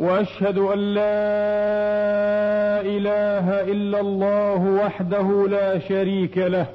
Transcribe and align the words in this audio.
وأشهد 0.00 0.58
أن 0.58 0.78
لا 0.78 1.10
إله 2.80 3.72
إلا 3.72 4.00
الله 4.00 4.60
وحده 4.84 5.48
لا 5.48 5.78
شريك 5.78 6.38
له 6.38 6.66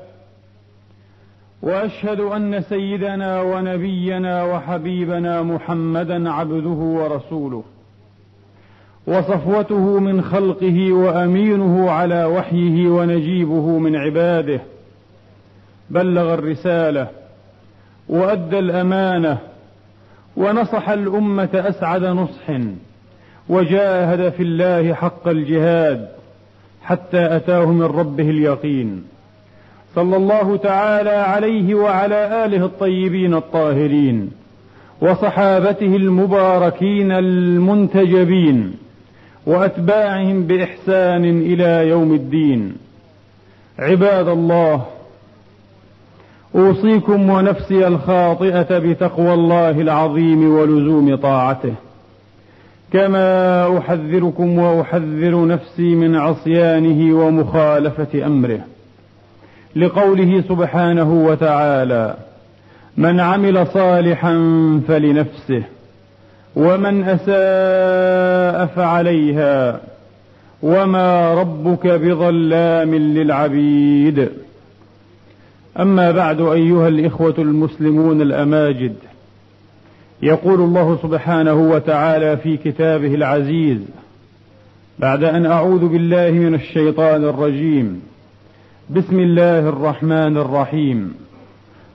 وأشهد 1.62 2.20
أن 2.20 2.62
سيدنا 2.62 3.42
ونبينا 3.42 4.44
وحبيبنا 4.44 5.42
محمدا 5.42 6.32
عبده 6.32 6.70
ورسوله 6.70 7.64
وصفوته 9.08 10.00
من 10.00 10.22
خلقه 10.22 10.94
وأمينه 10.94 11.92
على 11.92 12.26
وحيه 12.26 12.88
ونجيبه 12.90 13.80
من 13.80 13.96
عباده 13.96 14.62
بلغ 15.90 16.34
الرسالة 16.34 17.08
وأدى 18.10 18.60
الأمانة 18.60 19.38
ونصح 20.38 20.90
الأمة 20.90 21.50
أسعد 21.54 22.04
نصح. 22.04 22.50
وجاهد 23.50 24.30
في 24.30 24.44
الله 24.44 24.94
حق 24.94 25.28
الجهاد 25.28 26.08
حتى 26.82 27.36
أتاه 27.36 27.66
من 27.66 27.84
ربه 27.84 28.30
اليقين. 28.30 29.04
صلى 29.96 30.18
الله 30.18 30.58
تعالى 30.58 31.10
عليه 31.10 31.76
وعلى 31.76 32.46
آله 32.46 32.66
الطيبين 32.66 33.34
الطاهرين 33.34 34.32
وصحابته 35.02 35.96
المباركين 35.96 37.12
المنتجبين 37.12 38.74
وأتباعهم 39.46 40.44
بإحسان 40.44 41.26
إلى 41.42 41.90
يوم 41.90 42.14
الدين. 42.14 42.76
عباد 43.80 44.28
الله 44.28 44.86
أوصيكم 46.56 47.30
ونفسي 47.30 47.88
الخاطئة 47.88 48.80
بتقوى 48.80 49.34
الله 49.34 49.72
العظيم 49.72 50.52
ولزوم 50.52 51.16
طاعته. 51.16 51.74
كما 52.94 53.78
أحذركم 53.78 54.60
وأحذر 54.60 55.48
نفسي 55.48 55.96
من 55.96 56.16
عصيانه 56.16 57.16
ومخالفة 57.16 58.26
أمره. 58.26 58.60
لقوله 59.76 60.42
سبحانه 60.42 61.26
وتعالى 61.26 62.16
من 62.98 63.20
عمل 63.20 63.68
صالحا 63.68 64.34
فلنفسه 64.88 65.64
ومن 66.56 67.04
أساء 67.04 68.66
فعليها 68.66 69.80
وما 70.64 71.34
ربك 71.34 71.88
بظلام 71.88 72.96
للعبيد. 72.96 74.30
أما 75.80 76.12
بعد 76.12 76.42
أيها 76.42 76.88
الإخوة 76.88 77.36
المسلمون 77.38 78.22
الأماجد 78.22 78.96
يقول 80.22 80.62
الله 80.62 80.98
سبحانه 81.04 81.54
وتعالى 81.54 82.38
في 82.38 82.58
كتابه 82.58 83.16
العزيز 83.16 83.80
بعد 85.00 85.24
أن 85.24 85.46
أعوذ 85.46 85.88
بالله 85.88 86.32
من 86.32 86.56
الشيطان 86.56 87.24
الرجيم 87.24 88.02
بسم 88.90 89.20
الله 89.20 89.60
الرحمن 89.60 90.38
الرحيم. 90.38 91.14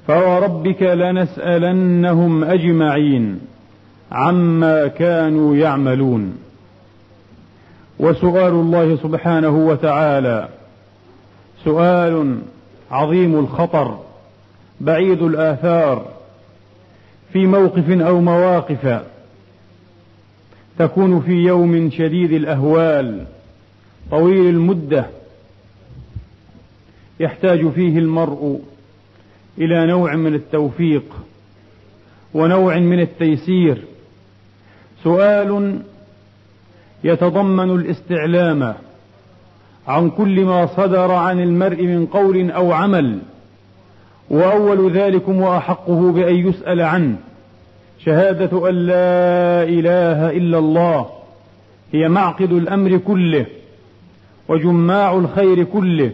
فوربك 0.06 0.82
لنسألنهم 0.82 2.44
أجمعين 2.44 3.40
عما 4.12 4.86
كانوا 4.86 5.56
يعملون. 5.56 6.38
وسؤال 7.98 8.52
الله 8.52 8.96
سبحانه 8.96 9.66
وتعالى 9.66 10.48
سؤال 11.64 12.38
عظيم 12.90 13.38
الخطر 13.38 13.98
بعيد 14.80 15.22
الآثار 15.22 16.19
في 17.32 17.46
موقف 17.46 17.90
أو 17.90 18.20
مواقف 18.20 19.02
تكون 20.78 21.20
في 21.20 21.32
يوم 21.32 21.90
شديد 21.90 22.32
الأهوال 22.32 23.26
طويل 24.10 24.46
المدة 24.46 25.06
يحتاج 27.20 27.68
فيه 27.68 27.98
المرء 27.98 28.60
إلى 29.58 29.86
نوع 29.86 30.16
من 30.16 30.34
التوفيق 30.34 31.04
ونوع 32.34 32.78
من 32.78 33.00
التيسير. 33.00 33.82
سؤال 35.04 35.78
يتضمن 37.04 37.70
الاستعلام 37.70 38.74
عن 39.88 40.10
كل 40.10 40.44
ما 40.44 40.66
صدر 40.66 41.12
عن 41.12 41.40
المرء 41.40 41.82
من 41.82 42.06
قول 42.06 42.50
أو 42.50 42.72
عمل. 42.72 43.18
وأول 44.30 44.92
ذلكم 44.92 45.40
وأحقه 45.42 46.12
بأن 46.12 46.34
يسأل 46.48 46.80
عنه. 46.80 47.16
شهادة 48.04 48.68
أن 48.68 48.74
لا 48.74 49.62
إله 49.62 50.30
إلا 50.30 50.58
الله 50.58 51.06
هي 51.92 52.08
معقد 52.08 52.52
الأمر 52.52 52.96
كله 52.96 53.46
وجماع 54.48 55.14
الخير 55.14 55.64
كله. 55.64 56.10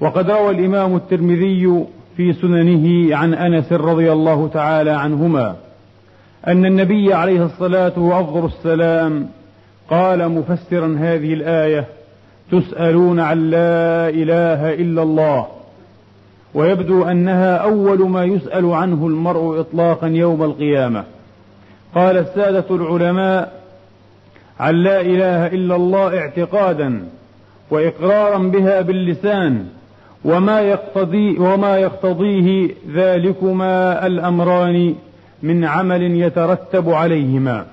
وقد 0.00 0.30
روى 0.30 0.50
الإمام 0.50 0.96
الترمذي 0.96 1.84
في 2.16 2.32
سننه 2.32 3.16
عن 3.16 3.34
أنس 3.34 3.72
رضي 3.72 4.12
الله 4.12 4.48
تعالى 4.48 4.90
عنهما 4.90 5.56
أن 6.46 6.66
النبي 6.66 7.14
عليه 7.14 7.44
الصلاة 7.44 7.98
وأفضل 7.98 8.44
السلام 8.44 9.28
قال 9.90 10.28
مفسرا 10.28 10.96
هذه 10.98 11.34
الآية 11.34 11.86
تسألون 12.52 13.20
عن 13.20 13.50
لا 13.50 14.08
إله 14.08 14.74
إلا 14.74 15.02
الله. 15.02 15.46
ويبدو 16.54 17.04
أنها 17.04 17.56
أول 17.56 18.08
ما 18.08 18.24
يسأل 18.24 18.72
عنه 18.72 19.06
المرء 19.06 19.60
اطلاقا 19.60 20.06
يوم 20.06 20.42
القيامة. 20.42 21.04
قال 21.94 22.16
السادة 22.16 22.64
العلماء 22.70 23.62
عن 24.60 24.74
لا 24.74 25.00
إله 25.00 25.46
إلا 25.46 25.76
الله 25.76 26.18
اعتقادا 26.18 27.04
واقرارا 27.70 28.38
بها 28.38 28.80
باللسان 28.80 29.66
وما 30.24 30.60
يقتضي 30.60 31.38
وما 31.38 31.78
يقتضيه 31.78 32.68
ذلكما 32.94 34.06
الأمران 34.06 34.94
من 35.42 35.64
عمل 35.64 36.02
يترتب 36.02 36.90
عليهما. 36.90 37.64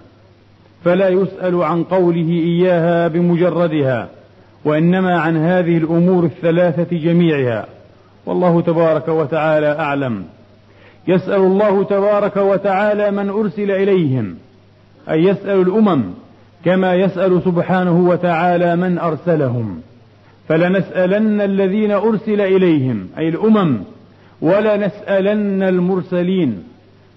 فلا 0.86 1.10
يسأل 1.10 1.64
عن 1.64 1.84
قوله 1.84 2.30
إياها 2.30 3.08
بمجردها 3.08 4.08
وإنما 4.66 5.20
عن 5.20 5.38
هذه 5.38 5.78
الأمور 5.78 6.24
الثلاثة 6.24 6.98
جميعها. 6.98 7.66
والله 8.26 8.62
تبارك 8.62 9.08
وتعالى 9.08 9.80
أعلم. 9.80 10.24
يسأل 11.08 11.42
الله 11.42 11.84
تبارك 11.84 12.38
وتعالى 12.38 13.12
من 13.12 13.30
أرسل 13.30 13.72
إليهم 13.72 14.36
أي 15.10 15.24
يسأل 15.24 15.62
الأمم 15.62 16.04
كما 16.66 16.96
يسأل 16.96 17.42
سبحانه 17.46 18.00
وتعالى 18.10 18.76
من 18.76 18.98
أرسلهم. 18.98 19.82
فلنسألن 20.48 21.42
الذين 21.42 21.92
أرسل 21.92 22.42
إليهم 22.42 23.08
أي 23.18 23.30
الأمم 23.30 23.78
ولنسألن 24.42 25.64
المرسلين. 25.64 26.64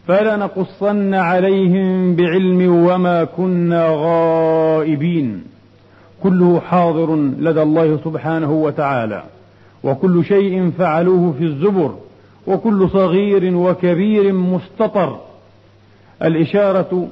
فلنقصن 0.09 1.15
عليهم 1.15 2.17
بعلم 2.17 2.87
وما 2.87 3.25
كنا 3.25 3.87
غائبين. 3.91 5.45
كله 6.23 6.61
حاضر 6.61 7.17
لدى 7.17 7.63
الله 7.63 7.99
سبحانه 8.05 8.53
وتعالى. 8.53 9.23
وكل 9.85 10.25
شيء 10.25 10.71
فعلوه 10.79 11.35
في 11.39 11.45
الزبر 11.45 11.95
وكل 12.47 12.89
صغير 12.91 13.57
وكبير 13.57 14.33
مستطر. 14.33 15.21
الإشارة 16.23 17.09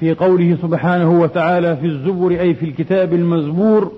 في 0.00 0.14
قوله 0.14 0.56
سبحانه 0.62 1.20
وتعالى 1.20 1.76
في 1.76 1.86
الزبر 1.86 2.30
أي 2.30 2.54
في 2.54 2.66
الكتاب 2.66 3.12
المزبور 3.12 3.92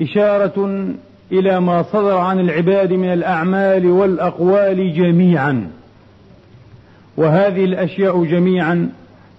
إشارة 0.00 0.88
إلى 1.32 1.60
ما 1.60 1.82
صدر 1.82 2.16
عن 2.16 2.40
العباد 2.40 2.92
من 2.92 3.12
الأعمال 3.12 3.86
والأقوال 3.86 4.94
جميعا. 4.94 5.70
وهذه 7.16 7.64
الأشياء 7.64 8.24
جميعا 8.24 8.90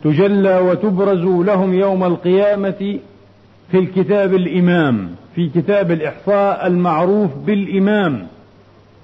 تجلى 0.04 0.60
وتبرز 0.60 1.46
لهم 1.48 1.74
يوم 1.74 2.04
القيامة 2.04 3.00
في 3.72 3.80
الكتاب 3.80 4.34
الإمام. 4.34 5.10
في 5.36 5.50
كتاب 5.50 5.92
الإحصاء 5.92 6.68
المعروف 6.68 7.30
بالإمام. 7.46 8.28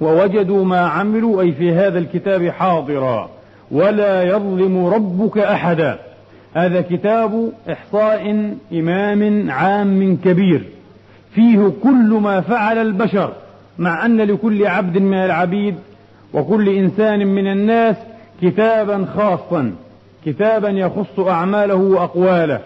ووجدوا 0.01 0.65
ما 0.65 0.79
عملوا 0.79 1.41
أي 1.41 1.51
في 1.51 1.71
هذا 1.71 1.99
الكتاب 1.99 2.49
حاضرا. 2.49 3.29
ولا 3.71 4.23
يظلم 4.23 4.85
ربك 4.85 5.37
أحدا. 5.37 5.99
هذا 6.53 6.81
كتاب 6.81 7.51
إحصاء 7.71 8.53
إمام 8.73 9.51
عام 9.51 10.17
كبير. 10.17 10.63
فيه 11.35 11.71
كل 11.83 12.19
ما 12.21 12.41
فعل 12.41 12.77
البشر 12.77 13.33
مع 13.79 14.05
أن 14.05 14.21
لكل 14.21 14.67
عبد 14.67 14.97
من 14.97 15.17
العبيد. 15.17 15.75
وكل 16.33 16.69
إنسان 16.69 17.27
من 17.27 17.47
الناس 17.47 17.95
كتابا 18.41 19.05
خاصا. 19.15 19.73
كتابا 20.25 20.69
يخص 20.69 21.19
أعماله 21.19 21.75
وأقواله. 21.75 22.59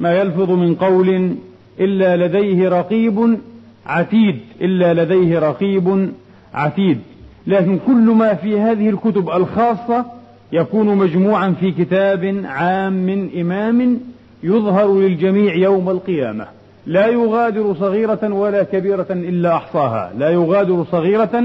ما 0.00 0.12
يلفظ 0.12 0.50
من 0.50 0.74
قول 0.74 1.36
إلا 1.80 2.26
لديه 2.26 2.68
رقيب 2.68 3.38
عتيد 3.86 4.38
إلا 4.60 5.04
لديه 5.04 5.38
رقيب 5.38 6.12
عتيد. 6.54 6.98
لكن 7.46 7.78
كل 7.86 8.02
ما 8.02 8.34
في 8.34 8.60
هذه 8.60 8.90
الكتب 8.90 9.30
الخاصة 9.30 10.04
يكون 10.52 10.96
مجموعا 10.96 11.54
في 11.60 11.70
كتاب 11.70 12.42
عام 12.44 13.30
إمام 13.36 14.00
يظهر 14.42 14.94
للجميع 14.94 15.54
يوم 15.54 15.90
القيامة. 15.90 16.46
لا 16.86 17.06
يغادر 17.06 17.74
صغيرة 17.74 18.34
ولا 18.34 18.62
كبيرة 18.62 19.06
إلا 19.10 19.56
أحصاها. 19.56 20.12
لا 20.18 20.30
يغادر 20.30 20.84
صغيرة 20.92 21.44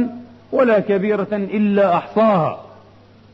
ولا 0.51 0.79
كبيرة 0.79 1.27
إلا 1.31 1.95
أحصاها. 1.95 2.59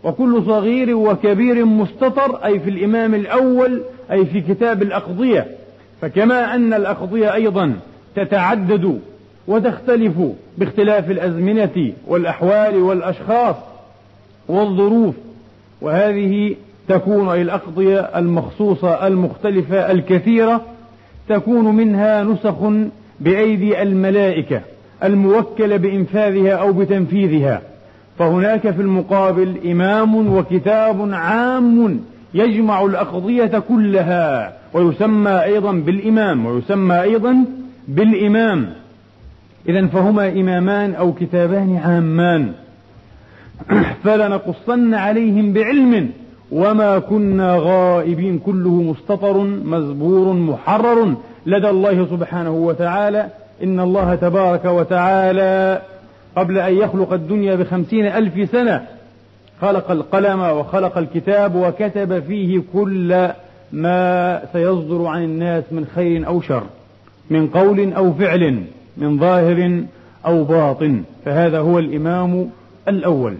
وكل 0.03 0.43
صغير 0.45 0.95
وكبير 0.95 1.65
مستطر 1.65 2.45
أي 2.45 2.59
في 2.59 2.69
الإمام 2.69 3.15
الأول 3.15 3.81
أي 4.11 4.25
في 4.25 4.41
كتاب 4.41 4.81
الأقضية. 4.81 5.47
فكما 6.03 6.55
أن 6.55 6.73
الأقضية 6.73 7.33
أيضا 7.33 7.73
تتعدد 8.15 8.99
وتختلف 9.47 10.13
باختلاف 10.57 11.11
الأزمنة 11.11 11.93
والأحوال 12.07 12.75
والأشخاص 12.75 13.55
والظروف 14.47 15.15
وهذه 15.81 16.55
تكون 16.87 17.29
أي 17.29 17.41
الأقضية 17.41 17.99
المخصوصة 17.99 19.07
المختلفة 19.07 19.91
الكثيرة 19.91 20.61
تكون 21.29 21.75
منها 21.75 22.23
نسخ 22.23 22.55
بأيدي 23.19 23.81
الملائكة 23.81 24.61
الموكلة 25.03 25.77
بإنفاذها 25.77 26.53
أو 26.53 26.73
بتنفيذها. 26.73 27.61
فهناك 28.19 28.71
في 28.71 28.81
المقابل 28.81 29.57
إمام 29.71 30.37
وكتاب 30.37 31.13
عام 31.13 31.99
يجمع 32.33 32.85
الأقضية 32.85 33.59
كلها 33.59 34.53
ويسمى 34.73 35.31
أيضا 35.31 35.71
بالإمام 35.71 36.45
ويسمى 36.45 37.01
أيضا 37.01 37.45
بالإمام. 37.87 38.69
إذا 39.69 39.87
فهما 39.87 40.29
إمامان 40.29 40.95
أو 40.95 41.13
كتابان 41.13 41.77
عامان. 41.77 42.51
فلنقصن 44.03 44.93
عليهم 44.93 45.53
بعلم 45.53 46.09
وما 46.51 46.99
كنا 46.99 47.57
غائبين 47.59 48.39
كله 48.39 48.69
مستطر 48.69 49.37
مزبور 49.43 50.33
محرر 50.33 51.15
لدى 51.45 51.69
الله 51.69 52.05
سبحانه 52.05 52.51
وتعالى. 52.51 53.27
إن 53.63 53.79
الله 53.79 54.15
تبارك 54.15 54.65
وتعالى 54.65 55.81
قبل 56.35 56.57
أن 56.57 56.73
يخلق 56.73 57.13
الدنيا 57.13 57.55
بخمسين 57.55 58.05
ألف 58.05 58.49
سنة 58.51 58.85
خلق 59.63 59.91
القلم 59.91 60.39
وخلق 60.39 60.97
الكتاب 60.97 61.55
وكتب 61.55 62.19
فيه 62.19 62.61
كل 62.73 63.29
ما 63.73 64.41
سيصدر 64.53 65.05
عن 65.05 65.23
الناس 65.23 65.63
من 65.71 65.85
خير 65.85 66.27
أو 66.27 66.41
شر 66.41 66.63
من 67.29 67.47
قول 67.47 67.93
أو 67.93 68.13
فعل 68.13 68.63
من 68.97 69.19
ظاهر 69.19 69.83
أو 70.25 70.43
باطن. 70.43 71.03
فهذا 71.25 71.59
هو 71.59 71.79
الإمام 71.79 72.49
الأول. 72.87 73.33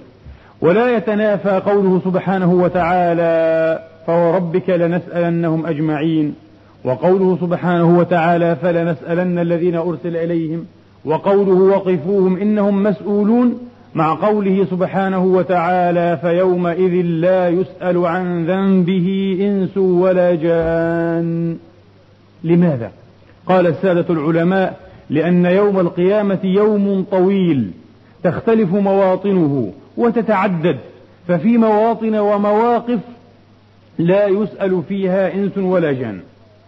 ولا 0.62 0.98
يتنافى 0.98 1.62
قوله 1.66 2.02
سبحانه 2.06 2.54
وتعالى 2.54 3.80
فوربك 4.08 4.70
لنسألنهم 4.70 5.66
أجمعين 5.66 6.36
وقوله 6.84 7.38
سبحانه 7.42 7.98
وتعالى 7.98 8.56
فلنسألن 8.56 9.40
الذين 9.40 9.76
أرسل 9.76 10.18
إليهم 10.18 10.66
وقوله 11.06 11.78
وقفوهم 11.78 12.38
إنهم 12.38 12.84
مسؤولون 12.84 13.60
مع 13.96 14.14
قوله 14.16 14.68
سبحانه 14.72 15.24
وتعالى 15.26 16.18
فيومئذ 16.22 17.06
لا 17.06 17.50
يسأل 17.50 18.06
عن 18.06 18.46
ذنبه 18.46 19.38
إنس 19.42 19.78
ولا 19.78 20.36
جان 20.36 21.58
لماذا؟ 22.44 22.92
قال 23.46 23.68
السادة 23.68 24.06
العلماء 24.10 24.80
لأن 25.10 25.46
يوم 25.46 25.80
القيامة 25.80 26.40
يوم 26.44 27.06
طويل 27.12 27.72
تختلف 28.24 28.74
مواطنه 28.74 29.74
وتتعدد 29.98 30.78
ففي 31.28 31.58
مواطن 31.58 32.16
ومواقف 32.16 33.00
لا 34.00 34.28
يسأل 34.28 34.82
فيها 34.90 35.34
إنس 35.34 35.58
ولا 35.58 35.92
جان 35.92 36.20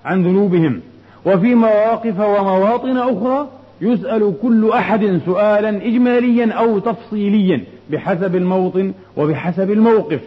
عن 0.05 0.23
ذنوبهم 0.23 0.81
وفي 1.25 1.55
مواقف 1.55 2.19
ومواطن 2.19 2.97
أخرى 2.97 3.47
يسأل 3.81 4.33
كل 4.41 4.69
أحد 4.69 5.19
سؤالا 5.25 5.69
إجماليا 5.69 6.53
أو 6.53 6.79
تفصيليا 6.79 7.61
بحسب 7.89 8.35
الموطن 8.35 8.93
وبحسب 9.17 9.71
الموقف. 9.71 10.19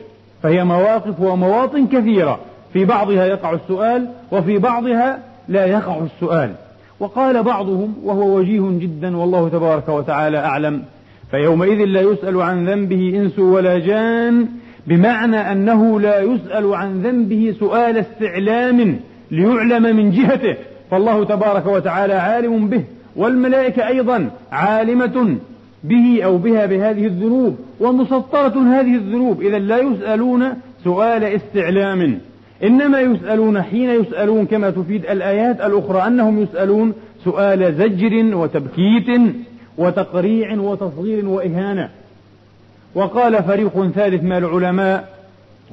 فهي 0.43 0.65
مواقف 0.65 1.21
ومواطن 1.21 1.87
كثيرة. 1.87 2.41
في 2.73 2.85
بعضها 2.85 3.27
يقع 3.27 3.53
السؤال 3.53 4.09
وفي 4.33 4.59
بعضها 4.59 5.19
لا 5.49 5.67
يقع 5.67 5.99
السؤال. 5.99 6.50
وقال 7.00 7.43
بعضهم 7.43 7.95
وهو 8.05 8.37
وجيه 8.37 8.61
جدا 8.61 9.17
والله 9.17 9.49
تبارك 9.49 9.89
وتعالى 9.89 10.39
أعلم. 10.39 10.83
فيومئذ 11.31 11.85
لا 11.85 12.00
يسأل 12.00 12.43
عن 12.43 12.69
ذنبه 12.69 13.12
إنس 13.17 13.39
ولا 13.39 13.79
جان 13.79 14.47
بمعنى 14.87 15.53
أنه 15.53 16.00
لا 16.00 16.21
يسأل 16.21 16.75
عن 16.75 17.03
ذنبه 17.03 17.55
سؤال 17.61 17.99
استعلام 17.99 19.00
ليعلم 19.31 19.97
من 19.97 20.11
جهته. 20.11 20.56
فالله 20.91 21.25
تبارك 21.25 21.67
وتعالى 21.67 22.15
عالم 22.15 22.69
به. 22.69 22.85
والملائكة 23.19 23.88
أيضا 23.88 24.31
عالمة 24.53 25.37
به 25.85 26.20
أو 26.25 26.38
بها 26.38 26.67
بهذه 26.67 27.06
الذنوب 27.06 27.56
ومسطرة 27.81 28.81
هذه 28.81 28.94
الذنوب. 28.94 29.43
إذا 29.43 29.59
لا 29.59 29.79
يسألون 29.79 30.44
سؤال 30.85 31.25
استعلام 31.25 32.19
إنما 32.65 33.00
يسألون 33.00 33.62
حين 33.62 33.91
يسألون 33.91 34.47
كما 34.47 34.70
تفيد 34.70 35.06
الآيات 35.06 35.61
الأخرى 35.61 36.06
أنهم 36.06 36.43
يسألون 36.43 36.93
سؤال 37.25 37.75
زجر 37.75 38.37
وتبكيت 38.37 39.21
وتقريع 39.79 40.61
وتصغير 40.61 41.29
وإهانة. 41.29 41.88
وقال 42.94 43.43
فريق 43.43 43.91
ثالث 43.94 44.23
من 44.23 44.32
العلماء 44.32 45.19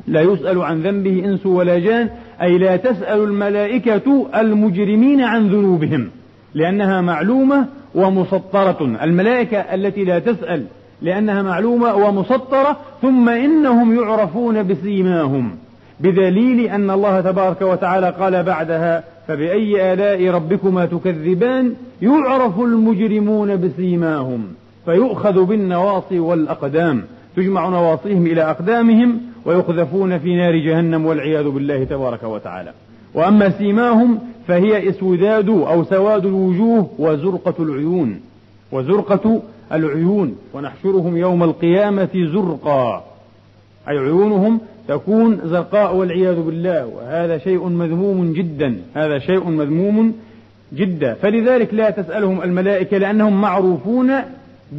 لا 0.07 0.21
يسأل 0.21 0.61
عن 0.61 0.81
ذنبه 0.81 1.25
إنس 1.25 1.45
ولا 1.45 1.79
جان 1.79 2.09
أي 2.41 2.57
لا 2.57 2.75
تسأل 2.75 3.23
الملائكة 3.23 4.27
المجرمين 4.35 5.21
عن 5.21 5.47
ذنوبهم. 5.47 6.09
لأنها 6.55 7.01
معلومة 7.01 7.67
ومسطرة. 7.95 8.97
الملائكة 9.03 9.57
التي 9.57 10.03
لا 10.03 10.19
تسأل 10.19 10.65
لأنها 11.01 11.41
معلومة 11.41 11.95
ومسطرة 11.95 12.77
ثم 13.01 13.29
إنهم 13.29 13.95
يعرفون 13.95 14.63
بسيماهم 14.63 15.51
بدليل 15.99 16.59
أن 16.59 16.89
الله 16.89 17.21
تبارك 17.21 17.61
وتعالى 17.61 18.09
قال 18.09 18.43
بعدها 18.43 19.03
فبأي 19.27 19.93
آلاء 19.93 20.29
ربكما 20.29 20.85
تكذبان؟ 20.85 21.73
يعرف 22.01 22.59
المجرمون 22.59 23.55
بسيماهم 23.55 24.47
فيؤخذ 24.85 25.45
بالنواصي 25.45 26.19
والأقدام 26.19 27.03
تجمع 27.35 27.69
نواصيهم 27.69 28.25
إلى 28.25 28.41
أقدامهم 28.41 29.21
ويقذفون 29.45 30.17
في 30.17 30.35
نار 30.35 30.55
جهنم 30.55 31.05
والعياذ 31.05 31.49
بالله 31.49 31.83
تبارك 31.83 32.23
وتعالى. 32.23 32.71
وأما 33.15 33.49
سيماهم 33.49 34.19
فهي 34.47 34.89
إسوداد 34.89 35.49
أو 35.49 35.83
سواد 35.83 36.25
الوجوه 36.25 36.89
وزرقة 36.99 37.63
العيون. 37.63 38.19
وزرقة 38.71 39.41
العيون 39.71 40.35
ونحشرهم 40.53 41.17
يوم 41.17 41.43
القيامة 41.43 42.09
زرقا. 42.33 43.03
أي 43.89 43.97
عيونهم 43.97 44.59
تكون 44.87 45.39
زرقاء 45.45 45.95
والعياذ 45.95 46.41
بالله. 46.41 46.85
وهذا 46.85 47.37
شيء 47.37 47.67
مذموم 47.67 48.33
جدا 48.33 48.75
هذا 48.93 49.19
شيء 49.19 49.49
مذموم 49.49 50.13
جدا. 50.73 51.13
فلذلك 51.13 51.73
لا 51.73 51.89
تسألهم 51.89 52.41
الملائكة 52.41 52.97
لأنهم 52.97 53.41
معروفون 53.41 54.11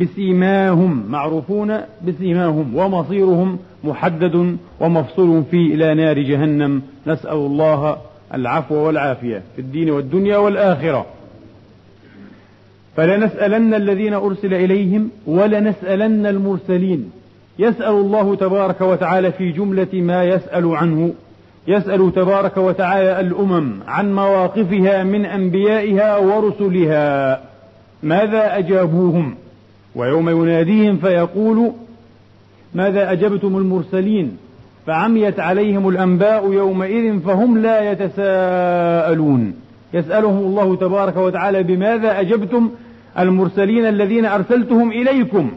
بسيماهم 0.00 1.04
معروفون 1.08 1.78
بسيماهم. 2.06 2.76
ومصيرهم 2.76 3.58
محدد 3.84 4.56
ومفصول 4.80 5.42
فيه 5.50 5.74
إلى 5.74 5.94
نار 5.94 6.18
جهنم. 6.18 6.82
نسأل 7.06 7.36
الله 7.36 7.96
العفو 8.34 8.74
والعافية 8.74 9.42
في 9.56 9.62
الدين 9.62 9.90
والدنيا 9.90 10.36
والآخرة. 10.36 11.06
فلنسألن 12.96 13.74
الذين 13.74 14.14
أرسل 14.14 14.54
إليهم 14.54 15.10
ولنسألن 15.26 16.26
المرسلين. 16.26 17.10
يسأل 17.58 17.94
الله 17.94 18.34
تبارك 18.34 18.80
وتعالى 18.80 19.32
في 19.32 19.52
جملة 19.52 19.88
ما 19.94 20.24
يسأل 20.24 20.76
عنه. 20.76 21.14
يسأل 21.68 22.12
تبارك 22.14 22.56
وتعالى 22.56 23.20
الأمم 23.20 23.72
عن 23.86 24.14
مواقفها 24.14 25.02
من 25.02 25.26
أنبيائها 25.26 26.16
ورسلها. 26.16 27.40
ماذا 28.02 28.58
أجابوهم؟ 28.58 29.34
ويوم 29.94 30.28
يناديهم 30.28 30.96
فيقول 30.96 31.72
ماذا 32.74 33.12
أجبتم 33.12 33.56
المرسلين؟ 33.56 34.36
فعميت 34.86 35.40
عليهم 35.40 35.88
الأنباء 35.88 36.52
يومئذ 36.52 37.20
فهم 37.20 37.58
لا 37.58 37.92
يتساءلون. 37.92 39.54
يسألهم 39.94 40.38
الله 40.38 40.76
تبارك 40.76 41.16
وتعالى 41.16 41.62
بماذا 41.62 42.20
أجبتم 42.20 42.70
المرسلين 43.18 43.86
الذين 43.86 44.24
أرسلتهم 44.24 44.90
إليكم. 44.90 45.50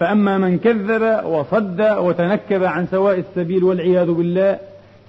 فأما 0.00 0.38
من 0.38 0.58
كذب 0.58 1.24
وصد 1.24 1.80
وتنكب 1.80 2.64
عن 2.64 2.86
سواء 2.86 3.18
السبيل 3.18 3.64
والعياذ 3.64 4.10
بالله 4.12 4.58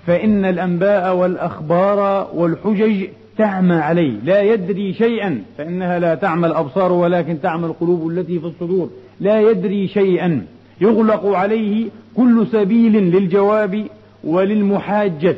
فإن 0.08 0.46
الأنباء 0.46 1.16
والأخبار 1.16 2.28
والحجج 2.34 3.08
تعمى 3.38 3.76
عليه. 3.76 4.14
لا 4.24 4.42
يدري 4.42 4.94
شيئا 4.94 5.42
فإنها 5.58 6.00
لا 6.00 6.16
تعمى 6.16 6.48
الأبصار 6.48 6.92
ولكن 6.92 7.42
تعمى 7.42 7.66
القلوب 7.66 8.10
التي 8.10 8.40
في 8.40 8.46
الصدور. 8.46 8.90
لا 9.20 9.42
يدري 9.42 9.88
شيئا 9.88 10.42
يغلق 10.82 11.26
عليه 11.26 11.86
كل 12.18 12.48
سبيل 12.52 12.94
للجواب 12.94 13.84
وللمحاجة 14.24 15.36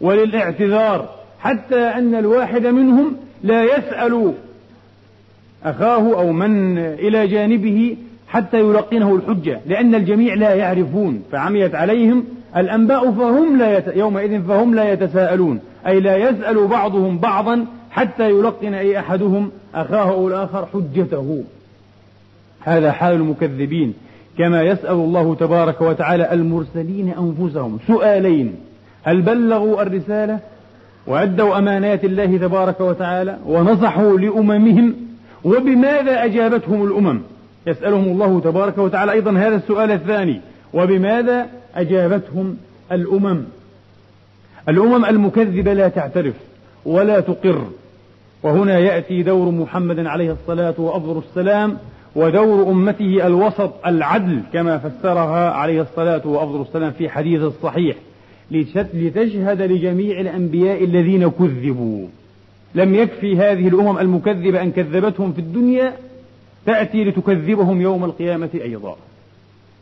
وللاعتذار 0.00 1.08
حتى 1.40 1.80
أن 1.80 2.14
الواحد 2.14 2.66
منهم 2.66 3.16
لا 3.42 3.62
يسأل 3.62 4.32
أخاه 5.64 6.14
أو 6.20 6.32
من 6.32 6.78
إلى 6.78 7.26
جانبه 7.26 7.96
حتى 8.28 8.60
يلقنه 8.60 9.14
الحجة 9.14 9.60
لأن 9.66 9.94
الجميع 9.94 10.34
لا 10.34 10.54
يعرفون 10.54 11.22
فعميت 11.32 11.74
عليهم 11.74 12.24
الأنباء 12.56 13.10
فهم 13.12 13.58
لا 13.58 13.78
يت... 13.78 13.96
يومئذ 13.96 14.42
فهم 14.42 14.74
لا 14.74 14.92
يتساءلون 14.92 15.60
أي 15.86 16.00
لا 16.00 16.16
يسأل 16.16 16.66
بعضهم 16.66 17.18
بعضا 17.18 17.66
حتى 17.90 18.30
يلقن 18.30 18.74
أي 18.74 18.98
أحدهم 18.98 19.50
أخاه 19.74 20.10
أو 20.10 20.28
الآخر 20.28 20.66
حجته. 20.72 21.44
هذا 22.60 22.92
حال 22.92 23.14
المكذبين. 23.14 23.94
كما 24.38 24.62
يسأل 24.62 24.94
الله 24.94 25.34
تبارك 25.34 25.80
وتعالى 25.80 26.32
المرسلين 26.32 27.14
أنفسهم 27.18 27.78
سؤالين. 27.86 28.54
هل 29.02 29.22
بلغوا 29.22 29.82
الرسالة 29.82 30.38
وأدوا 31.06 31.58
أمانات 31.58 32.04
الله 32.04 32.36
تبارك 32.38 32.80
وتعالى 32.80 33.38
ونصحوا 33.46 34.18
لأممهم 34.18 34.94
وبماذا 35.44 36.24
أجابتهم 36.24 36.84
الأمم؟ 36.84 37.20
يسألهم 37.66 38.04
الله 38.04 38.40
تبارك 38.40 38.78
وتعالى 38.78 39.12
أيضا 39.12 39.30
هذا 39.30 39.56
السؤال 39.56 39.90
الثاني 39.90 40.40
وبماذا 40.74 41.46
أجابتهم 41.74 42.56
الأمم؟ 42.92 43.42
الأمم 44.68 45.04
المكذبة 45.04 45.72
لا 45.72 45.88
تعترف 45.88 46.34
ولا 46.84 47.20
تقر. 47.20 47.66
وهنا 48.42 48.78
يأتي 48.78 49.22
دور 49.22 49.50
محمد 49.50 50.06
عليه 50.06 50.32
الصلاة 50.32 50.74
وأفضل 50.78 51.22
السلام 51.28 51.76
ودور 52.16 52.70
أمته 52.70 53.26
الوسط 53.26 53.72
العدل 53.86 54.40
كما 54.52 54.78
فسرها 54.78 55.50
عليه 55.50 55.82
الصلاة 55.82 56.26
وأفضل 56.26 56.62
السلام 56.62 56.90
في 56.90 57.08
حديث 57.08 57.42
الصحيح 57.42 57.96
لتشهد 58.50 59.62
لجميع 59.62 60.20
الأنبياء 60.20 60.84
الذين 60.84 61.30
كذبوا. 61.30 62.06
لم 62.74 62.94
يكفي 62.94 63.36
هذه 63.36 63.68
الأمم 63.68 63.98
المكذبة 63.98 64.62
أن 64.62 64.72
كذبتهم 64.72 65.32
في 65.32 65.38
الدنيا 65.38 65.92
تأتي 66.66 67.04
لتكذبهم 67.04 67.80
يوم 67.80 68.04
القيامة 68.04 68.50
أيضا. 68.54 68.96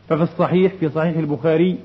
ففي 0.09 0.23
الصحيح 0.23 0.73
في 0.81 0.89
صحيح 0.89 1.17
البخاري 1.17 1.77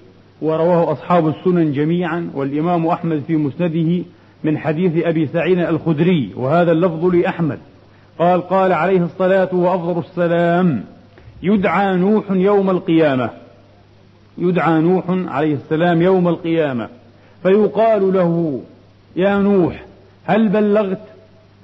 ورواه 0.41 0.91
أصحاب 0.91 1.27
السنن 1.27 1.73
جميعا 1.73 2.31
والإمام 2.33 2.87
أحمد 2.87 3.23
في 3.27 3.35
مسنده 3.35 4.03
من 4.43 4.57
حديث 4.57 5.05
أبي 5.05 5.27
سعيد 5.27 5.59
الخدري 5.59 6.29
وهذا 6.35 6.71
اللفظ 6.71 7.05
لأحمد. 7.05 7.59
قال 8.19 8.41
قال 8.41 8.73
عليه 8.73 9.03
الصلاة 9.03 9.49
وأفضل 9.55 9.99
السلام 9.99 10.83
يدعى 11.43 11.95
نوح 11.95 12.31
يوم 12.31 12.69
القيامة. 12.69 13.29
يدعى 14.37 14.81
نوح 14.81 15.03
عليه 15.09 15.53
السلام 15.53 16.01
يوم 16.01 16.27
القيامة. 16.27 16.89
فيقال 17.43 18.13
له 18.13 18.61
يا 19.15 19.37
نوح 19.37 19.85
هل 20.25 20.49
بلغت؟ 20.49 21.01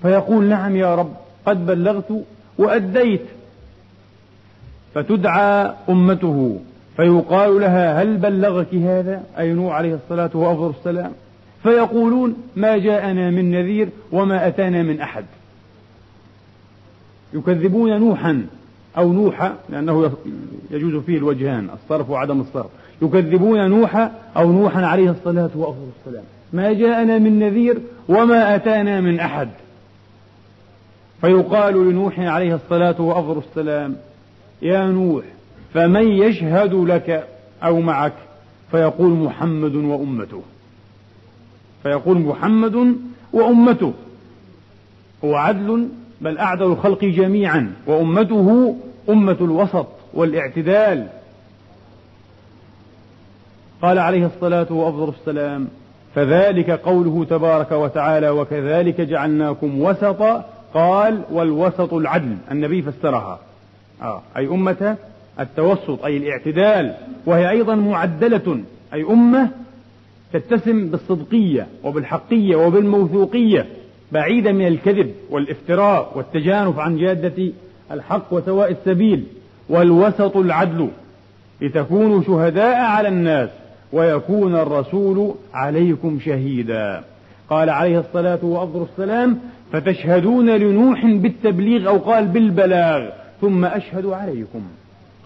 فيقول 0.01 0.45
نعم 0.45 0.75
يا 0.75 0.95
رب 0.95 1.13
قد 1.45 1.65
بلغت 1.65 2.13
وأديت. 2.57 3.25
فتدعى 4.93 5.71
أمته. 5.89 6.59
فيقال 6.97 7.59
لها 7.59 8.01
هل 8.01 8.17
بلغك 8.17 8.75
هذا؟ 8.75 9.23
أي 9.39 9.53
نوح 9.53 9.73
عليه 9.73 9.95
الصلاة 9.95 10.29
وأفضل 10.33 10.73
السلام. 10.79 11.11
فيقولون 11.63 12.35
ما 12.55 12.77
جاءنا 12.77 13.29
من 13.29 13.51
نذير 13.51 13.89
وما 14.11 14.47
أتانا 14.47 14.83
من 14.83 15.01
أحد. 15.01 15.25
يكذبون 17.33 17.99
نوحا 17.99 18.45
أو 18.97 19.13
نوحا 19.13 19.55
لأنه 19.69 20.11
يجوز 20.71 21.03
فيه 21.03 21.17
الوجهان 21.17 21.69
الصرف 21.73 22.09
وعدم 22.09 22.41
الصرف. 22.41 22.69
يكذبون 23.01 23.69
نوحا 23.69 24.11
أو 24.37 24.51
نوحا 24.51 24.85
عليه 24.85 25.11
الصلاة 25.11 25.49
وأفضل 25.55 25.89
السلام 25.99 26.23
ما 26.53 26.73
جاءنا 26.73 27.17
من 27.17 27.39
نذير 27.39 27.77
وما 28.09 28.55
أتانا 28.55 29.01
من 29.01 29.19
أحد. 29.19 29.49
فيقال 31.21 31.89
لنوح 31.89 32.19
عليه 32.19 32.55
الصلاة 32.55 33.01
وأفضل 33.01 33.41
السلام 33.49 33.95
يا 34.61 34.85
نوح 34.85 35.23
فمن 35.73 36.07
يشهد 36.07 36.73
لك 36.73 37.27
أو 37.63 37.81
معك؟ 37.81 38.13
فيقول 38.71 39.11
محمد 39.11 39.75
وأمته. 39.75 40.41
فيقول 41.83 42.17
محمد 42.19 42.95
وأمته. 43.33 43.93
هو 45.25 45.35
عدل 45.35 45.87
بل 46.21 46.37
أعدل 46.37 46.65
الخلق 46.65 47.05
جميعا 47.05 47.73
وأمته 47.87 48.75
أمة 49.09 49.37
الوسط 49.41 49.87
والاعتدال. 50.13 51.07
قال 53.81 53.99
عليه 53.99 54.25
الصلاة 54.25 54.73
وأفضل 54.73 55.09
السلام 55.09 55.67
فذلك 56.15 56.69
قوله 56.69 57.25
تبارك 57.25 57.71
وتعالى 57.71 58.29
وكذلك 58.29 59.01
جعلناكم 59.01 59.81
وسطا 59.81 60.45
قال 60.73 61.21
والوسط 61.31 61.93
العدل 61.93 62.37
النبي 62.51 62.81
فسرها. 62.81 63.39
آه 64.01 64.21
أي 64.37 64.47
أمة 64.47 64.97
التوسط 65.39 66.05
أي 66.05 66.17
الاعتدال. 66.17 66.95
وهي 67.25 67.49
أيضا 67.49 67.75
معدلة 67.75 68.61
أي 68.93 69.03
أمة 69.03 69.49
تتسم 70.33 70.87
بالصدقية 70.87 71.67
وبالحقية 71.83 72.55
وبالموثوقية. 72.55 73.65
بعيدة 74.11 74.51
من 74.51 74.67
الكذب 74.67 75.11
والافتراء 75.29 76.11
والتجانف 76.15 76.79
عن 76.79 76.97
جادة 76.97 77.51
الحق 77.91 78.33
وسواء 78.33 78.71
السبيل 78.71 79.23
والوسط 79.69 80.37
العدل 80.37 80.89
لتكونوا 81.61 82.23
شهداء 82.23 82.75
على 82.75 83.07
الناس 83.07 83.49
ويكون 83.93 84.55
الرسول 84.55 85.35
عليكم 85.53 86.19
شهيدا. 86.25 87.03
قال 87.49 87.69
عليه 87.69 87.99
الصلاة 87.99 88.39
وأفضل 88.41 88.85
السلام 88.91 89.39
فتشهدون 89.71 90.49
لنوح 90.49 91.05
بالتبليغ 91.05 91.89
أو 91.89 91.97
قال 91.97 92.27
بالبلاغ 92.27 93.09
ثم 93.41 93.65
أشهد 93.65 94.05
عليكم. 94.05 94.61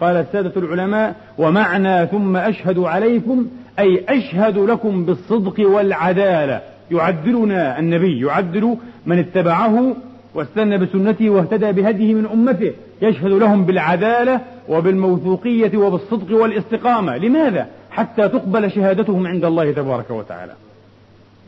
قال 0.01 0.15
السادة 0.15 0.51
العلماء 0.57 1.15
ومعنى 1.37 2.07
ثم 2.07 2.37
أشهد 2.37 2.79
عليكم 2.79 3.47
أي 3.79 4.05
أشهد 4.09 4.57
لكم 4.57 5.05
بالصدق 5.05 5.69
والعدالة 5.69 6.61
يعدلنا 6.91 7.79
النبي 7.79 8.19
يعدل 8.25 8.77
من 9.05 9.19
اتبعه 9.19 9.95
واستنى 10.33 10.77
بسنته 10.77 11.29
واهتدى 11.29 11.71
بهديه 11.71 12.13
من 12.13 12.25
أمته 12.25 12.73
يشهد 13.01 13.31
لهم 13.31 13.65
بالعدالة 13.65 14.41
وبالموثوقية 14.69 15.77
وبالصدق 15.77 16.41
والاستقامة. 16.41 17.17
لماذا؟ 17.17 17.67
حتى 17.91 18.29
تقبل 18.29 18.71
شهادتهم 18.71 19.27
عند 19.27 19.45
الله 19.45 19.71
تبارك 19.71 20.11
وتعالى. 20.11 20.53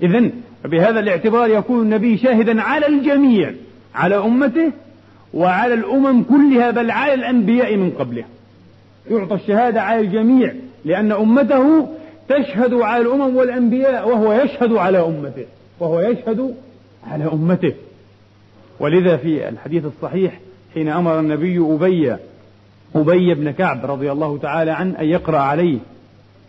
إذا 0.02 0.30
بهذا 0.66 1.00
الاعتبار 1.00 1.50
يكون 1.50 1.82
النبي 1.82 2.18
شاهدا 2.18 2.62
على 2.62 2.88
الجميع 2.88 3.54
على 3.96 4.16
أمته 4.16 4.72
وعلى 5.34 5.74
الأمم 5.74 6.24
كلها 6.24 6.72
بل 6.72 6.92
على 6.92 7.14
الأنبياء 7.14 7.78
من 7.78 7.92
قبله. 7.92 8.24
يعطى 9.12 9.36
الشهادة 9.36 9.82
على 9.82 10.00
الجميع 10.00 10.54
لأن 10.86 11.12
أمته 11.12 11.88
تشهد 12.30 12.74
على 12.74 13.02
الأمم 13.02 13.36
والأنبياء 13.36 14.10
وهو 14.10 14.34
يشهد 14.34 14.74
على 14.74 15.00
أمته 15.00 15.46
وهو 15.80 16.00
يشهد 16.00 16.56
على 17.08 17.24
أمته. 17.34 17.74
ولذا 18.80 19.18
في 19.18 19.50
الحديث 19.50 19.86
الصحيح 19.86 20.40
حين 20.74 20.90
أمر 20.90 21.20
النبي 21.20 21.58
أبي 21.60 22.16
أبي 22.96 23.34
بن 23.34 23.52
كعب 23.52 23.86
رضي 23.86 24.12
الله 24.12 24.38
تعالى 24.38 24.72
عنه 24.72 25.00
أن 25.00 25.06
يقرأ 25.06 25.38
عليه. 25.38 25.80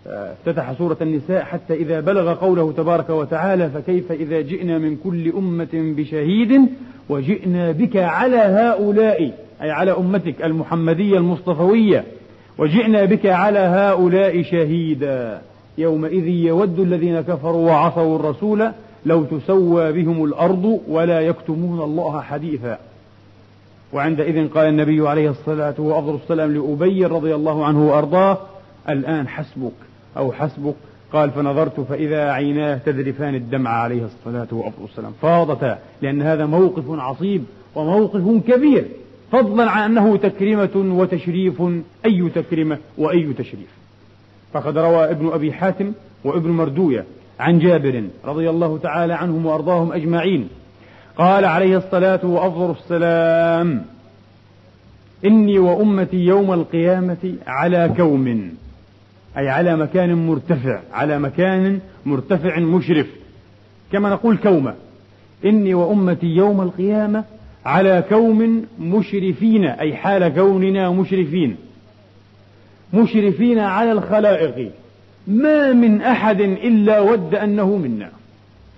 افتتح 0.07 0.73
سورة 0.73 0.97
النساء 1.01 1.45
حتى 1.45 1.75
إذا 1.75 2.01
بلغ 2.01 2.35
قوله 2.35 2.73
تبارك 2.73 3.11
وتعالى 3.11 3.71
فكيف 3.71 4.13
إذا 4.13 4.41
جئنا 4.41 4.79
من 4.79 4.97
كل 4.97 5.33
أمة 5.33 5.69
بشهيد 5.73 6.69
وجئنا 7.09 7.73
بك 7.73 7.97
على 7.97 8.37
هؤلاء 8.37 9.33
أي 9.63 9.71
على 9.71 9.91
أمتك 9.91 10.43
المحمدية 10.45 11.19
المصطفوية 11.19 12.05
وجئنا 12.59 13.05
بك 13.05 13.27
على 13.27 13.59
هؤلاء 13.59 14.43
شهيدا 14.43 15.41
يومئذ 15.79 16.29
يود 16.29 16.81
الذين 16.81 17.21
كفروا 17.21 17.71
وعصوا 17.71 18.17
الرسول 18.17 18.71
لو 19.07 19.25
تسوى 19.25 19.93
بهم 19.93 20.25
الأرض 20.25 20.81
ولا 20.89 21.21
يكتمون 21.21 21.81
الله 21.81 22.21
حديثا. 22.21 22.79
وعندئذ 23.93 24.49
قال 24.49 24.69
النبي 24.69 25.09
عليه 25.09 25.31
الصلاة 25.31 25.75
والسلام 25.81 26.55
لأبي 26.55 27.07
رضي 27.07 27.35
الله 27.35 27.65
عنه 27.65 27.89
وأرضاه 27.89 28.39
الآن 28.89 29.29
حسبك 29.29 29.73
أو 30.17 30.33
حسبك. 30.33 30.75
قال 31.13 31.31
فنظرت 31.31 31.81
فإذا 31.81 32.31
عيناه 32.31 32.77
تذرفان 32.77 33.35
الدمع 33.35 33.71
عليه 33.71 34.05
الصلاة 34.05 34.73
والسلام 34.83 35.13
فاضتا 35.23 35.79
لأن 36.03 36.23
هذا 36.23 36.47
موقف 36.47 36.85
عصيب 36.91 37.45
وموقف 37.75 38.43
كبير 38.49 38.85
فضلا 39.33 39.71
عن 39.71 39.91
أنه 39.91 40.17
تكريمة 40.17 40.71
وتشريف 40.77 41.63
أي 42.05 42.31
تكريمة 42.35 42.79
وأي 42.99 43.33
تشريف. 43.39 43.78
فقد 44.53 44.79
روى 44.79 45.11
ابن 45.11 45.29
أبي 45.33 45.53
حاتم 45.53 45.93
وابن 46.25 46.51
مردوية 46.51 47.05
عن 47.41 47.59
جابر 47.59 48.05
رضي 48.25 48.51
الله 48.51 48.79
تعالى 48.79 49.15
عنهم 49.15 49.47
وأرضاهم 49.47 49.93
أجمعين. 49.93 50.49
قال 51.17 51.45
عليه 51.45 51.77
الصلاة 51.77 52.27
وأفضل 52.27 52.71
السلام 52.71 53.83
إني 55.25 55.59
وأمتي 55.59 56.17
يوم 56.17 56.53
القيامة 56.53 57.35
على 57.47 57.95
كوم 57.97 58.53
أي 59.39 59.49
على 59.49 59.77
مكان 59.77 60.27
مرتفع 60.27 60.81
على 60.93 61.19
مكان 61.19 61.81
مرتفع 62.07 62.59
مشرف. 62.59 63.07
كما 63.93 64.11
نقول 64.11 64.37
كومة 64.37 64.75
إني 65.45 65.75
وأمتي 65.75 66.27
يوم 66.27 66.61
القيامة 66.61 67.25
على 67.65 68.05
كوم 68.09 68.65
مشرفين 68.81 69.65
أي 69.65 69.97
حال 69.97 70.29
كوننا 70.29 70.91
مشرفين. 70.91 71.57
مشرفين 72.93 73.59
على 73.59 73.93
الخلائق. 73.93 74.71
ما 75.27 75.73
من 75.73 76.03
أحد 76.03 76.41
إلا 76.41 77.01
ود 77.01 77.35
أنه 77.35 77.77
منا. 77.77 78.11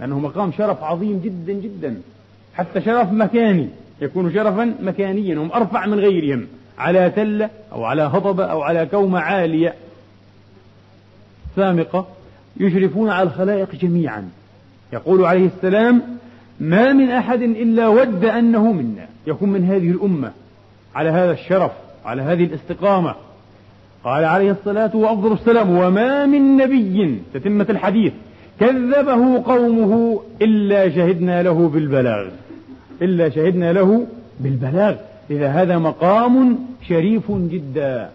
لأنه 0.00 0.19
مقام 0.19 0.52
شرف 0.52 0.83
عظيم 0.83 1.21
جدا 1.25 1.52
جدا. 1.52 2.00
حتى 2.55 2.81
شرف 2.81 3.12
مكاني 3.12 3.69
يكون 4.00 4.33
شرفا 4.33 4.75
مكانيا. 4.83 5.35
هم 5.35 5.52
أرفع 5.52 5.87
من 5.87 5.99
غيرهم. 5.99 6.47
على 6.79 7.11
تلة 7.11 7.50
أو 7.73 7.85
على 7.85 8.02
هضبة 8.02 8.45
أو 8.45 8.62
على 8.62 8.87
كومة 8.87 9.19
عالية. 9.21 9.75
سامقة 11.57 12.07
يشرفون 12.57 13.11
على 13.11 13.23
الخلائق 13.23 13.75
جميعا. 13.75 14.29
يقول 14.93 15.25
عليه 15.25 15.47
السلام 15.47 16.02
ما 16.61 16.93
من 16.93 17.11
أحد 17.11 17.43
إلا 17.43 17.88
ود 17.88 18.25
أنه 18.25 18.73
منا. 18.73 19.07
يكون 19.26 19.49
من 19.49 19.64
هذه 19.64 19.90
الأمة. 19.90 20.33
على 20.95 21.09
هذا 21.11 21.33
الشرف 21.33 21.73
على 22.05 22.23
هذه 22.23 22.45
الاستقامة. 22.45 23.14
قال 24.04 24.25
عليه 24.25 24.50
الصلاة 24.50 24.97
وأفضل 24.97 25.33
السلام 25.33 25.71
وما 25.71 26.26
من 26.26 26.57
نبي 26.57 27.23
تتمة 27.35 27.66
الحديث 27.71 28.12
كذبه 28.61 29.42
قومه 29.42 30.21
إلا 30.42 30.88
شهدنا 30.88 31.42
له 31.42 31.69
بالبلاغ. 31.69 32.28
إلا 33.02 33.28
شهدنا 33.28 33.73
له 33.73 34.07
بالبلاغ. 34.40 34.95
إذا 35.30 35.49
هذا 35.49 35.78
مقام 35.78 36.59
شريف 36.88 37.33
جدا. 37.33 38.11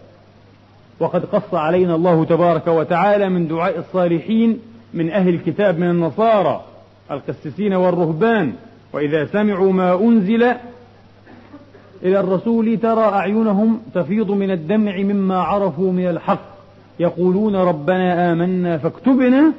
وقد 0.99 1.25
قص 1.25 1.53
علينا 1.53 1.95
الله 1.95 2.25
تبارك 2.25 2.67
وتعالى 2.67 3.29
من 3.29 3.47
دعاء 3.47 3.79
الصالحين 3.79 4.59
من 4.93 5.11
أهل 5.11 5.29
الكتاب 5.29 5.79
من 5.79 5.89
النصارى 5.89 6.61
القسيسين 7.11 7.73
والرهبان. 7.73 8.53
وإذا 8.93 9.25
سمعوا 9.25 9.73
ما 9.73 9.99
أنزل 10.01 10.53
إلى 12.03 12.19
الرسول 12.19 12.77
ترى 12.77 13.03
أعينهم 13.03 13.79
تفيض 13.93 14.31
من 14.31 14.51
الدمع 14.51 14.97
مما 14.97 15.41
عرفوا 15.41 15.91
من 15.91 16.07
الحق 16.07 16.55
يقولون 16.99 17.55
ربنا 17.55 18.31
آمنا 18.31 18.77
فاكتبنا 18.77 19.53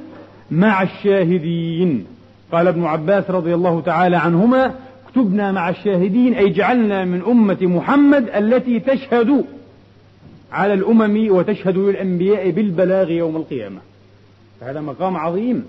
مع 0.51 0.83
الشاهدين. 0.83 2.05
قال 2.51 2.67
ابن 2.67 2.83
عباس 2.83 3.31
رضي 3.31 3.53
الله 3.53 3.81
تعالى 3.81 4.17
عنهما 4.17 4.73
اكتبنا 5.07 5.51
مع 5.51 5.69
الشاهدين 5.69 6.33
أي 6.33 6.49
جعلنا 6.49 7.05
من 7.05 7.21
أمة 7.21 7.57
محمد 7.61 8.29
التي 8.29 8.79
تشهد 8.79 9.45
على 10.51 10.73
الأمم 10.73 11.27
وتشهد 11.29 11.77
للأنبياء 11.77 12.49
بالبلاغ 12.49 13.11
يوم 13.11 13.35
القيامة. 13.35 13.79
فهذا 14.61 14.81
مقام 14.81 15.17
عظيم 15.17 15.65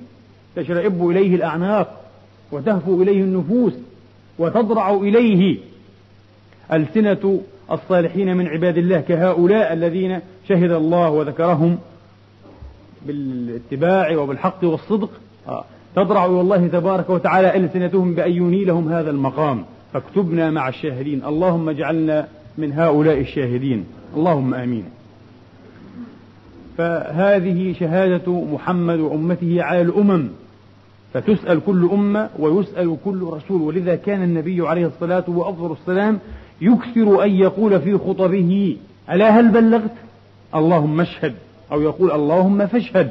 تشرئب 0.57 1.11
إليه 1.11 1.35
الأعناق 1.35 2.01
وتهفو 2.53 3.03
إليه 3.03 3.21
النفوس 3.21 3.73
وتضرع 4.39 4.91
إليه 4.91 5.59
ألسنة 6.73 7.41
الصالحين 7.73 8.37
من 8.37 8.47
عباد 8.47 8.79
الله 8.79 9.01
كهؤلاء 9.01 9.73
الذين 9.73 10.21
شهد 10.49 10.71
الله 10.71 11.11
وذكرهم 11.11 11.79
بالاتباع 13.07 14.17
وبالحق 14.17 14.65
والصدق. 14.65 15.11
آه. 15.49 15.65
تضرع 15.97 16.27
إلى 16.27 16.41
الله 16.41 16.67
تبارك 16.67 17.11
وتعالى 17.11 17.57
ألسنتهم 17.57 18.15
بأن 18.15 18.33
ينيلهم 18.33 18.89
هذا 18.89 19.11
المقام. 19.11 19.65
فاكتبنا 19.93 20.51
مع 20.51 20.69
الشاهدين. 20.69 21.25
اللهم 21.25 21.69
اجعلنا 21.69 22.29
من 22.59 22.73
هؤلاء 22.73 23.21
الشاهدين. 23.21 23.85
اللهم 24.17 24.55
آمين. 24.55 24.85
فهذه 26.79 27.75
شهادة 27.81 28.33
محمد 28.33 28.99
وأمته 28.99 29.63
على 29.63 29.83
الأمم. 29.83 30.29
فتسأل 31.15 31.61
كل 31.67 31.89
أمة 31.93 32.29
ويسأل 32.39 32.97
كل 33.05 33.23
رسول. 33.23 33.63
ولذا 33.63 33.95
كان 33.95 34.23
النبي 34.23 34.69
عليه 34.69 34.87
الصلاة 34.87 35.25
وأفضل 35.27 35.73
السلام 35.73 36.19
يكثر 36.61 37.25
أن 37.25 37.31
يقول 37.31 37.81
في 37.81 37.99
خطبه 37.99 38.77
ألا 39.11 39.41
هل 39.41 39.49
بلغت؟ 39.49 39.95
اللهم 40.55 41.01
اشهد. 41.01 41.35
أو 41.73 41.83
يقول 41.83 42.13
اللهم 42.13 42.67
فاشهد. 42.67 43.11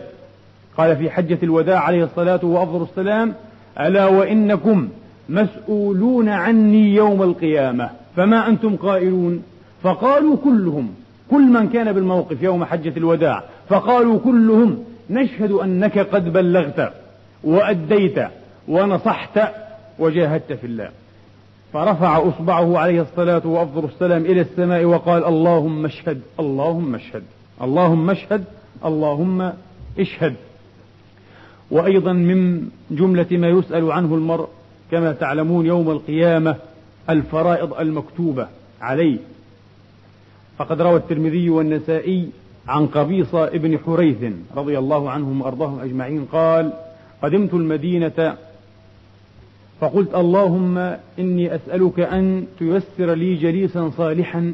قال 0.77 0.97
في 0.97 1.09
حجة 1.09 1.37
الوداع 1.43 1.79
عليه 1.79 2.03
الصلاة 2.03 2.45
وأفضل 2.45 2.83
السلام 2.83 3.33
ألا 3.79 4.05
وإنكم 4.05 4.89
مسؤولون 5.29 6.29
عني 6.29 6.95
يوم 6.95 7.23
القيامة 7.23 7.89
فما 8.15 8.47
أنتم 8.47 8.75
قائلون؟ 8.75 9.43
فقالوا 9.83 10.37
كلهم 10.37 10.89
كل 11.31 11.41
من 11.41 11.69
كان 11.69 11.93
بالموقف 11.93 12.43
يوم 12.43 12.65
حجة 12.65 12.93
الوداع 12.97 13.43
فقالوا 13.69 14.19
كلهم 14.19 14.83
نشهد 15.09 15.51
أنك 15.51 15.99
قد 15.99 16.33
بلغت 16.33 16.93
وأديت 17.43 18.19
ونصحت 18.67 19.39
وجاهدت 19.99 20.53
في 20.53 20.67
الله. 20.67 20.89
فرفع 21.73 22.27
أصبعه 22.27 22.77
عليه 22.77 23.01
الصلاة 23.01 23.47
وأفضل 23.47 23.85
السلام 23.85 24.25
إلى 24.25 24.41
السماء 24.41 24.85
وقال 24.85 25.25
اللهم 25.25 25.85
اشهد 25.85 26.21
اللهم 26.39 26.95
اشهد 26.95 27.23
اللهم 27.61 28.09
اشهد 28.09 28.43
اللهم 28.85 29.53
اشهد. 29.99 30.35
وأيضا 31.71 32.13
من 32.13 32.69
جملة 32.91 33.27
ما 33.31 33.47
يسأل 33.47 33.91
عنه 33.91 34.15
المرء 34.15 34.47
كما 34.91 35.11
تعلمون 35.11 35.65
يوم 35.65 35.91
القيامة 35.91 36.55
الفرائض 37.09 37.73
المكتوبة 37.73 38.47
عليه. 38.81 39.17
فقد 40.57 40.81
روى 40.81 40.95
الترمذي 40.95 41.49
والنسائي 41.49 42.29
عن 42.67 42.87
قبيصة 42.87 43.47
ابن 43.47 43.79
حريث 43.79 44.33
رضي 44.55 44.79
الله 44.79 45.09
عنهم 45.09 45.41
وأرضاهم 45.41 45.79
أجمعين 45.79 46.25
قال 46.25 46.73
قدمت 47.23 47.53
المدينة 47.53 48.37
فقلت 49.81 50.15
اللهم 50.15 50.77
إني 51.19 51.55
أسألك 51.55 51.99
أن 51.99 52.45
تيسر 52.59 53.13
لي 53.13 53.35
جليسا 53.35 53.91
صالحا 53.97 54.53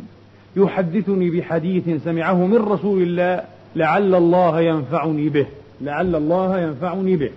يحدثني 0.56 1.30
بحديث 1.30 2.04
سمعه 2.04 2.46
من 2.46 2.58
رسول 2.58 3.02
الله 3.02 3.44
لعل 3.76 4.16
الله 4.16 4.62
ينفعني 4.62 5.30
به. 5.30 5.46
لعل 5.82 6.16
الله 6.16 6.60
ينفعني 6.60 7.16
به. 7.16 7.30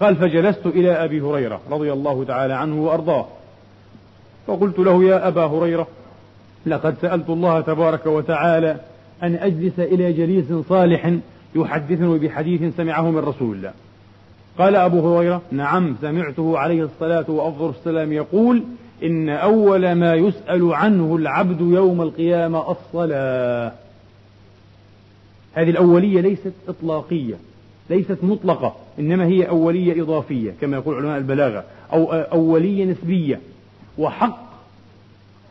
قال 0.00 0.16
فجلست 0.16 0.66
إلى 0.66 0.90
أبي 0.92 1.20
هريرة 1.20 1.60
رضي 1.70 1.92
الله 1.92 2.24
تعالى 2.24 2.54
عنه 2.54 2.84
وأرضاه. 2.84 3.26
فقلت 4.46 4.78
له 4.78 5.04
يا 5.04 5.28
أبا 5.28 5.44
هريرة 5.44 5.86
لقد 6.66 6.94
سألت 7.02 7.30
الله 7.30 7.60
تبارك 7.60 8.06
وتعالى 8.06 8.76
أن 9.22 9.34
أجلس 9.34 9.78
إلى 9.78 10.12
جليس 10.12 10.52
صالح 10.68 11.14
يحدثني 11.54 12.18
بحديث 12.18 12.76
سمعه 12.76 13.10
من 13.10 13.18
رسول 13.18 13.56
الله. 13.56 13.72
قال 14.58 14.76
أبو 14.76 15.16
هريرة 15.16 15.42
نعم 15.50 15.96
سمعته 16.00 16.58
عليه 16.58 16.82
الصلاة 16.84 17.30
وأفضل 17.30 17.70
السلام 17.70 18.12
يقول 18.12 18.62
إن 19.02 19.28
أول 19.28 19.92
ما 19.92 20.14
يسأل 20.14 20.74
عنه 20.74 21.16
العبد 21.16 21.60
يوم 21.60 22.02
القيامة 22.02 22.70
الصلاة. 22.70 23.72
هذه 25.54 25.70
الأولية 25.70 26.20
ليست 26.20 26.52
إطلاقية 26.68 27.34
ليست 27.90 28.18
مطلقة 28.22 28.76
إنما 28.98 29.26
هي 29.26 29.48
أولية 29.48 30.02
إضافية 30.02 30.54
كما 30.60 30.76
يقول 30.76 30.96
علماء 30.96 31.18
البلاغة 31.18 31.64
أو 31.92 32.12
أولية 32.12 32.84
نسبية. 32.84 33.40
وحق 33.98 34.44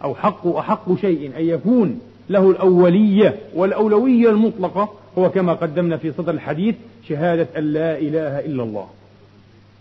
أو 0.03 0.15
حق 0.15 0.47
أحق 0.47 0.95
شيء 1.01 1.31
أن 1.37 1.45
يكون 1.45 1.99
له 2.29 2.51
الأولية 2.51 3.35
والأولوية 3.55 4.29
المطلقة 4.29 4.89
هو 5.17 5.29
كما 5.29 5.53
قدمنا 5.53 5.97
في 5.97 6.11
صدر 6.11 6.33
الحديث 6.33 6.75
شهادة 7.09 7.47
أن 7.57 7.63
لا 7.63 7.97
إله 7.97 8.39
إلا 8.39 8.63
الله. 8.63 8.87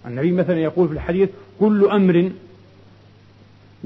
النبي 0.06 0.32
مثلا 0.32 0.58
يقول 0.58 0.88
في 0.88 0.94
الحديث 0.94 1.28
كل 1.60 1.90
أمر 1.90 2.30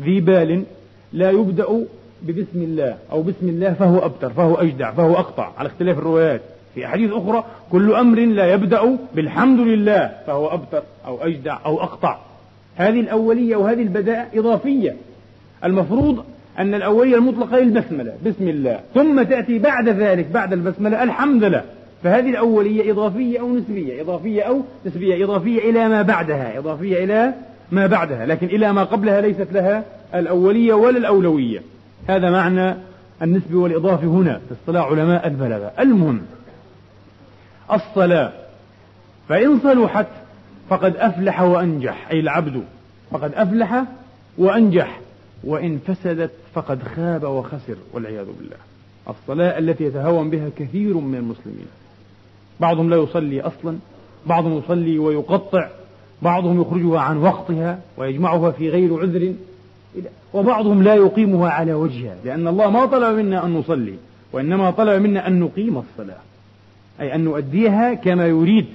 ذي 0.00 0.20
بال 0.20 0.64
لا 1.12 1.30
يبدأ 1.30 1.86
ببسم 2.22 2.62
الله 2.62 2.96
أو 3.12 3.22
بسم 3.22 3.48
الله 3.48 3.72
فهو 3.72 3.98
أبتر 3.98 4.30
فهو 4.30 4.54
أجدع 4.54 4.92
فهو 4.92 5.14
أقطع 5.14 5.52
على 5.58 5.66
اختلاف 5.68 5.98
الروايات. 5.98 6.40
في 6.74 6.86
أحاديث 6.86 7.10
أخرى 7.12 7.44
كل 7.72 7.94
أمر 7.94 8.18
لا 8.18 8.52
يبدأ 8.52 8.98
بالحمد 9.14 9.60
لله 9.60 10.12
فهو 10.26 10.48
أبتر 10.48 10.82
أو 11.06 11.24
أجدع 11.24 11.58
أو 11.66 11.82
أقطع. 11.82 12.18
هذه 12.76 13.00
الأولية 13.00 13.56
وهذه 13.56 13.82
البداء 13.82 14.30
إضافية. 14.34 14.96
المفروض 15.64 16.24
أن 16.58 16.74
الأولية 16.74 17.16
المطلقة 17.16 17.58
البسملة 17.58 18.14
بسم 18.26 18.48
الله. 18.48 18.80
ثم 18.94 19.22
تأتي 19.22 19.58
بعد 19.58 19.88
ذلك 19.88 20.26
بعد 20.26 20.52
البسملة 20.52 21.02
الحمد 21.02 21.44
لله. 21.44 21.62
فهذه 22.04 22.30
الأولية 22.30 22.92
إضافية 22.92 23.40
أو 23.40 23.56
نسبية؟ 23.56 24.02
إضافية 24.02 24.42
أو 24.42 24.62
نسبية. 24.86 25.24
إضافية 25.24 25.70
إلى 25.70 25.88
ما 25.88 26.02
بعدها. 26.02 26.58
إضافية 26.58 27.04
إلى 27.04 27.32
ما 27.72 27.86
بعدها. 27.86 28.26
لكن 28.26 28.46
إلى 28.46 28.72
ما 28.72 28.84
قبلها 28.84 29.20
ليست 29.20 29.48
لها 29.52 29.84
الأولية 30.14 30.74
ولا 30.74 30.98
الأولوية. 30.98 31.62
هذا 32.08 32.30
معنى 32.30 32.74
النسب 33.22 33.54
والإضافة 33.54 34.06
هنا 34.06 34.40
في 34.48 34.54
اصطلاح 34.54 34.86
علماء 34.86 35.26
البلاغة. 35.26 35.72
المهم 35.80 36.20
الصلاة. 37.72 38.32
فإن 39.28 39.60
صلحت 39.60 40.06
فقد 40.70 40.96
أفلح 40.96 41.40
وأنجح. 41.40 42.08
أي 42.10 42.20
العبد 42.20 42.62
فقد 43.10 43.32
أفلح 43.34 43.84
وأنجح. 44.38 45.00
وإن 45.46 45.78
فسدت 45.78 46.30
فقد 46.54 46.82
خاب 46.82 47.24
وخسر 47.24 47.76
والعياذ 47.92 48.26
بالله. 48.38 48.56
الصلاة 49.09 49.59
التي 49.59 49.85
يتهاون 49.85 50.30
بها 50.30 50.48
كثير 50.56 50.96
من 50.96 51.14
المسلمين. 51.14 51.66
بعضهم 52.61 52.90
لا 52.90 52.96
يصلي 52.96 53.40
أصلا 53.40 53.78
بعضهم 54.26 54.59
يصلي 54.59 54.98
ويقطع 54.98 55.68
بعضهم 56.22 56.61
يخرجها 56.61 57.00
عن 57.00 57.16
وقتها 57.16 57.80
ويجمعها 57.96 58.50
في 58.50 58.70
غير 58.70 59.00
عذر 59.00 59.35
وبعضهم 60.35 60.82
لا 60.82 60.94
يقيمها 60.94 61.50
على 61.50 61.74
وجهها 61.74 62.16
لأن 62.24 62.48
الله 62.48 62.70
ما 62.70 62.87
طلب 62.87 63.18
منا 63.18 63.46
أن 63.46 63.54
نصلي 63.54 63.94
وإنما 64.32 64.70
طلب 64.70 65.02
منا 65.02 65.26
أن 65.26 65.40
نقيم 65.40 65.78
الصلاة 65.78 66.18
أي 67.00 67.14
أن 67.14 67.24
نؤديها 67.24 67.94
كما 67.94 68.26
يريد. 68.26 68.66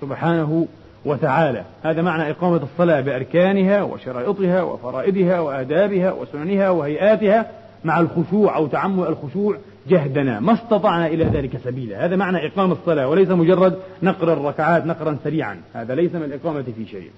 سبحانه 0.00 0.66
وتعالى. 1.04 1.64
هذا 1.82 2.02
معنى 2.02 2.30
إقامة 2.30 2.60
الصلاة 2.62 3.00
بأركانها 3.00 3.82
وشرائطها 3.82 4.62
وفرائدها 4.62 5.40
وآدابها 5.40 6.12
وسننها 6.12 6.70
وهيئاتها 6.70 7.46
مع 7.84 8.00
الخشوع 8.00 8.56
أو 8.56 8.66
تعمل 8.66 9.06
الخشوع 9.06 9.56
جهدنا. 9.88 10.40
ما 10.40 10.52
استطعنا 10.52 11.06
إلى 11.06 11.24
ذلك 11.24 11.56
سبيلا. 11.64 12.04
هذا 12.04 12.16
معنى 12.16 12.46
إقام 12.46 12.72
الصلاة 12.72 13.08
وليس 13.08 13.28
مجرد 13.28 13.78
نقر 14.02 14.32
الركعات 14.32 14.86
نقرأ 14.86 15.16
سريعا. 15.24 15.56
هذا 15.74 15.94
ليس 15.94 16.14
من 16.14 16.22
الإقامة 16.22 16.62
في 16.62 16.86
شيء. 16.90 17.10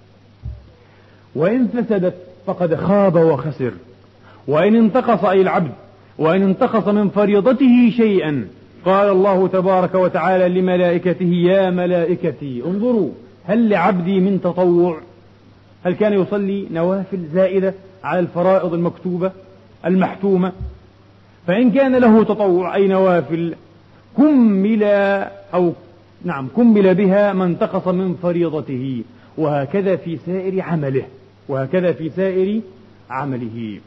وإن 1.35 1.69
فسدت 1.69 2.15
فقد 2.47 2.75
خاب 2.75 3.15
وخسر. 3.15 3.73
وإن 4.49 4.77
انتقص 4.77 5.25
أي 5.25 5.41
العبد 5.41 5.73
وإن 6.19 6.43
انتقص 6.43 6.89
من 6.89 7.09
فريضته 7.09 7.91
شيئا 7.97 8.49
قال 8.85 9.09
الله 9.09 9.49
تبارك 9.49 9.95
وتعالى 9.95 10.61
لملائكته 10.61 11.25
يا 11.25 11.71
ملائكتي 11.71 12.63
انظروا 12.67 13.11
هل 13.47 13.69
لعبدي 13.69 14.21
من 14.21 14.41
تطوع؟ 14.41 15.01
هل 15.85 15.95
كان 15.95 16.13
يصلي 16.13 16.67
نوافل 16.71 17.25
زائدة 17.35 17.75
على 18.05 18.21
الفرائض 18.21 18.75
المكتوبة 18.75 19.33
المحتومة؟ 19.87 20.53
فإن 21.47 21.71
كان 21.71 21.97
له 21.97 22.25
تطوع 22.25 22.75
أي 22.75 22.89
نوافل 22.89 23.55
كمل 24.17 24.83
أو 25.55 25.73
نعم 26.25 26.49
كمل 26.57 26.95
بها 26.95 27.33
ما 27.33 27.45
انتقص 27.45 27.89
من 27.89 28.15
فريضته 28.23 29.03
وهكذا 29.39 29.97
في 29.97 30.17
سائر 30.27 30.63
عمله 30.63 31.05
وهكذا 31.49 31.93
في 31.93 32.11
سائر 32.11 32.61
عمله. 33.11 33.81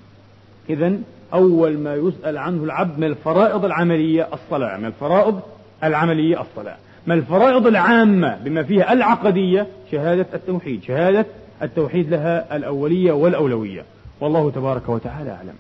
إذا 0.69 0.93
أول 1.33 1.77
ما 1.77 1.95
يسأل 1.95 2.37
عنه 2.37 2.63
العبد 2.63 2.99
من 2.99 3.07
الفرائض 3.07 3.65
العملية؟ 3.65 4.27
الصلاة. 4.33 4.77
من 4.77 4.85
الفرائض 4.85 5.39
العملية؟ 5.83 6.41
الصلاة. 6.41 6.77
من 7.09 7.15
الفرائض 7.15 7.67
العامة 7.67 8.37
بما 8.45 8.63
فيها 8.63 8.93
العقدية؟ 8.93 9.67
شهادة 9.91 10.25
التوحيد. 10.33 10.83
شهادة 10.83 11.25
التوحيد 11.61 12.09
لها 12.09 12.55
الأولية 12.55 13.11
والأولوية. 13.11 13.83
والله 14.21 14.51
تبارك 14.51 14.89
وتعالى 14.89 15.31
أعلم. 15.31 15.53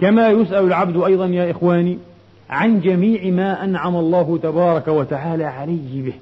كما 0.00 0.28
يسأل 0.28 0.64
العبد 0.64 1.02
أيضا 1.02 1.26
يا 1.26 1.50
إخواني 1.50 1.98
عن 2.50 2.80
جميع 2.80 3.30
ما 3.30 3.64
أنعم 3.64 3.96
الله 3.96 4.38
تبارك 4.42 4.88
وتعالى 4.88 5.44
عليه 5.44 6.02
به. 6.02 6.14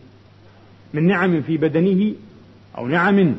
من 0.95 1.07
نعم 1.07 1.43
في 1.43 1.57
بدنه 1.57 2.13
أو 2.79 2.87
نعم 2.87 3.35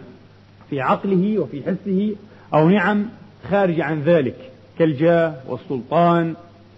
في 0.69 0.81
عقله 0.81 1.39
وفي 1.39 1.61
حسه 1.63 2.15
أو 2.53 2.69
نعم 2.69 3.05
خارج 3.49 3.81
عن 3.81 4.01
ذلك. 4.01 4.35
كالجاه 4.79 5.33
والسلطان 5.47 6.33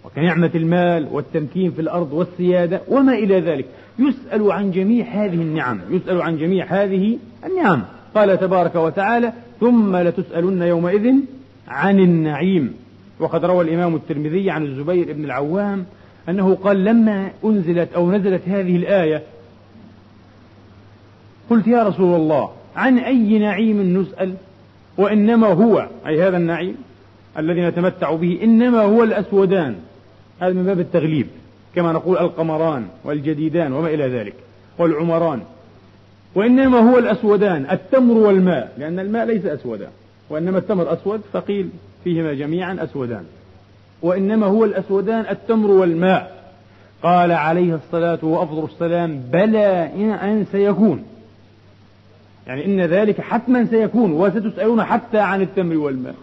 وكنعمة 0.06 0.50
المال 0.54 1.08
والتمكين 1.12 1.70
في 1.70 1.80
الأرض 1.80 2.12
والسيادة 2.12 2.80
وما 2.88 3.12
إلى 3.12 3.40
ذلك. 3.40 3.66
يسأل 3.98 4.52
عن 4.52 4.70
جميع 4.70 5.06
هذه 5.06 5.34
النعم 5.34 5.80
يسأل 5.90 6.22
عن 6.22 6.38
جميع 6.38 6.66
هذه 6.68 7.18
النعم. 7.46 7.82
قال 8.14 8.40
تبارك 8.40 8.74
وتعالى 8.74 9.32
ثم 9.60 9.96
لتسألن 9.96 10.62
يومئذ 10.62 11.14
عن 11.68 12.00
النعيم 12.00 12.74
وقد 13.20 13.44
روى 13.44 13.64
الإمام 13.64 13.94
الترمذي 13.94 14.50
عن 14.50 14.64
الزبير 14.64 15.12
بن 15.12 15.24
العوام 15.24 15.84
أنه 16.28 16.54
قال 16.54 16.84
لما 16.84 17.30
أنزلت 17.44 17.92
أو 17.92 18.12
نزلت 18.12 18.48
هذه 18.48 18.76
الآية 18.76 19.22
قلت 21.50 21.66
يا 21.66 21.82
رسول 21.82 22.20
الله 22.20 22.50
عن 22.76 22.98
أي 22.98 23.38
نعيم 23.38 24.00
نسأل؟ 24.00 24.34
وإنما 24.98 25.46
هو 25.46 25.88
أي 26.06 26.22
هذا 26.22 26.36
النعيم 26.36 26.76
الذي 27.38 27.60
نتمتع 27.60 28.14
به 28.14 28.38
إنما 28.42 28.80
هو 28.80 29.02
الأسودان. 29.02 29.76
هذا 30.40 30.52
من 30.52 30.64
باب 30.64 30.80
التغليب 30.80 31.26
كما 31.74 31.92
نقول 31.92 32.18
القمران 32.18 32.86
والجديدان 33.04 33.72
وما 33.72 33.88
إلى 33.88 34.08
ذلك 34.08 34.34
والعمران. 34.78 35.40
وإنما 36.34 36.78
هو 36.90 36.98
الأسودان 36.98 37.66
التمر 37.70 38.14
والماء 38.14 38.74
لأن 38.78 38.98
الماء 38.98 39.26
ليس 39.26 39.46
أسودا 39.46 39.88
وإنما 40.30 40.58
التمر 40.58 40.92
أسود 40.92 41.20
فقيل 41.32 41.68
فيهما 42.04 42.34
جميعا 42.34 42.76
أسودان. 42.80 43.24
وإنما 44.02 44.46
هو 44.46 44.64
الأسودان 44.64 45.24
التمر 45.30 45.70
والماء. 45.70 46.36
قال 47.02 47.32
عليه 47.32 47.74
الصلاة 47.74 48.18
وأفضل 48.22 48.64
السلام 48.64 49.22
بلى 49.32 49.90
إن 50.22 50.46
سيكون. 50.52 51.04
يعني 52.46 52.64
إن 52.64 52.80
ذلك 52.80 53.20
حتما 53.20 53.66
سيكون 53.66 54.12
وستسألون 54.12 54.84
حتى 54.84 55.18
عن 55.18 55.42
التمر 55.42 55.76
والماء. 55.76 56.14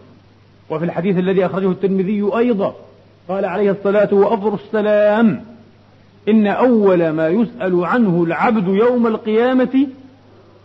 وفي 0.70 0.84
الحديث 0.84 1.18
الذي 1.18 1.46
أخرجه 1.46 1.70
الترمذي 1.70 2.30
أيضا 2.36 2.74
قال 3.28 3.44
عليه 3.44 3.70
الصلاة 3.70 4.14
وأفضل 4.14 4.54
السلام 4.54 5.40
إن 6.28 6.46
أول 6.46 7.10
ما 7.10 7.28
يسأل 7.28 7.84
عنه 7.84 8.24
العبد 8.24 8.68
يوم 8.68 9.06
القيامة 9.06 9.86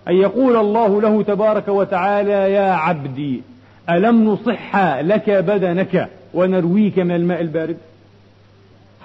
أن 0.08 0.15
يقول 0.15 0.56
الله 0.56 1.02
له 1.02 1.24
تبارك 1.24 1.67
وتعالى 1.67 2.32
يا 2.32 2.72
عبدي 2.72 3.41
ألم 3.89 4.30
نصح 4.30 4.78
لك 5.00 5.30
بدنك 5.30 6.10
ونرويك 6.34 7.00
من 7.00 7.15
الماء 7.15 7.41
البارد؟ 7.41 7.78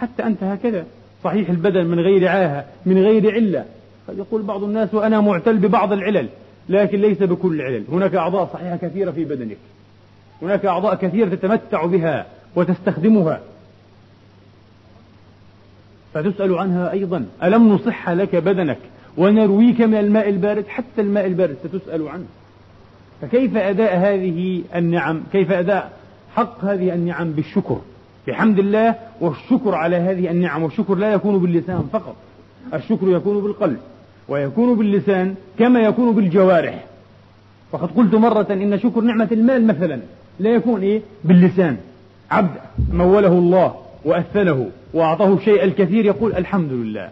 حتى 0.00 0.22
أنت 0.22 0.42
هكذا 0.42 0.84
صحيح 1.24 1.50
البدن 1.50 1.86
من 1.86 2.00
غير 2.00 2.28
عاهة 2.28 2.64
من 2.86 2.98
غير 2.98 3.32
علة. 3.32 3.64
قد 4.08 4.18
يقول 4.18 4.42
بعض 4.42 4.64
الناس 4.64 4.94
وأنا 4.94 5.20
معتل 5.20 5.56
ببعض 5.56 5.92
العلل 5.92 6.28
لكن 6.68 7.00
ليس 7.00 7.22
بكل 7.22 7.60
العلل 7.60 7.84
هناك 7.92 8.14
أعضاء 8.14 8.50
صحيحة 8.52 8.76
كثيرة 8.76 9.10
في 9.10 9.24
بدنك. 9.24 9.56
هناك 10.42 10.66
أعضاء 10.66 10.94
كثيرة 10.94 11.28
تتمتع 11.28 11.86
بها. 11.86 12.26
وتستخدمها. 12.56 13.40
فتسأل 16.14 16.58
عنها 16.58 16.92
أيضا. 16.92 17.26
ألم 17.42 17.68
نصح 17.68 18.10
لك 18.10 18.36
بدنك 18.36 18.78
ونرويك 19.16 19.80
من 19.80 19.94
الماء 19.94 20.28
البارد؟ 20.28 20.66
حتى 20.68 21.00
الماء 21.00 21.26
البارد 21.26 21.56
ستسأل 21.64 22.08
عنه. 22.08 22.24
فكيف 23.22 23.56
أداء 23.56 23.96
هذه 23.96 24.62
النعم؟ 24.74 25.22
كيف 25.32 25.52
أداء 25.52 25.92
حق 26.34 26.64
هذه 26.64 26.94
النعم 26.94 27.32
بالشكر؟ 27.32 27.80
بحمد 28.26 28.58
الله 28.58 28.94
والشكر 29.20 29.74
على 29.74 29.96
هذه 29.96 30.30
النعم. 30.30 30.62
والشكر 30.62 30.94
لا 30.94 31.12
يكون 31.12 31.38
باللسان 31.38 31.88
فقط. 31.92 32.16
الشكر 32.74 33.08
يكون 33.08 33.42
بالقلب 33.42 33.78
ويكون 34.28 34.74
باللسان 34.74 35.34
كما 35.58 35.80
يكون 35.80 36.14
بالجوارح. 36.14 36.84
وقد 37.72 37.90
قلت 37.96 38.14
مرة 38.14 38.46
إن 38.50 38.78
شكر 38.78 39.00
نعمة 39.00 39.28
المال 39.32 39.66
مثلا 39.66 40.00
لا 40.40 40.50
يكون 40.50 40.82
إيه؟ 40.82 41.02
باللسان. 41.24 41.76
عبد 42.30 42.56
موله 42.92 43.32
الله 43.32 43.74
وأثله 44.04 44.70
وأعطاه 44.94 45.34
الشيء 45.34 45.64
الكثير 45.64 46.04
يقول 46.04 46.32
الحمد 46.32 46.72
لله. 46.72 47.08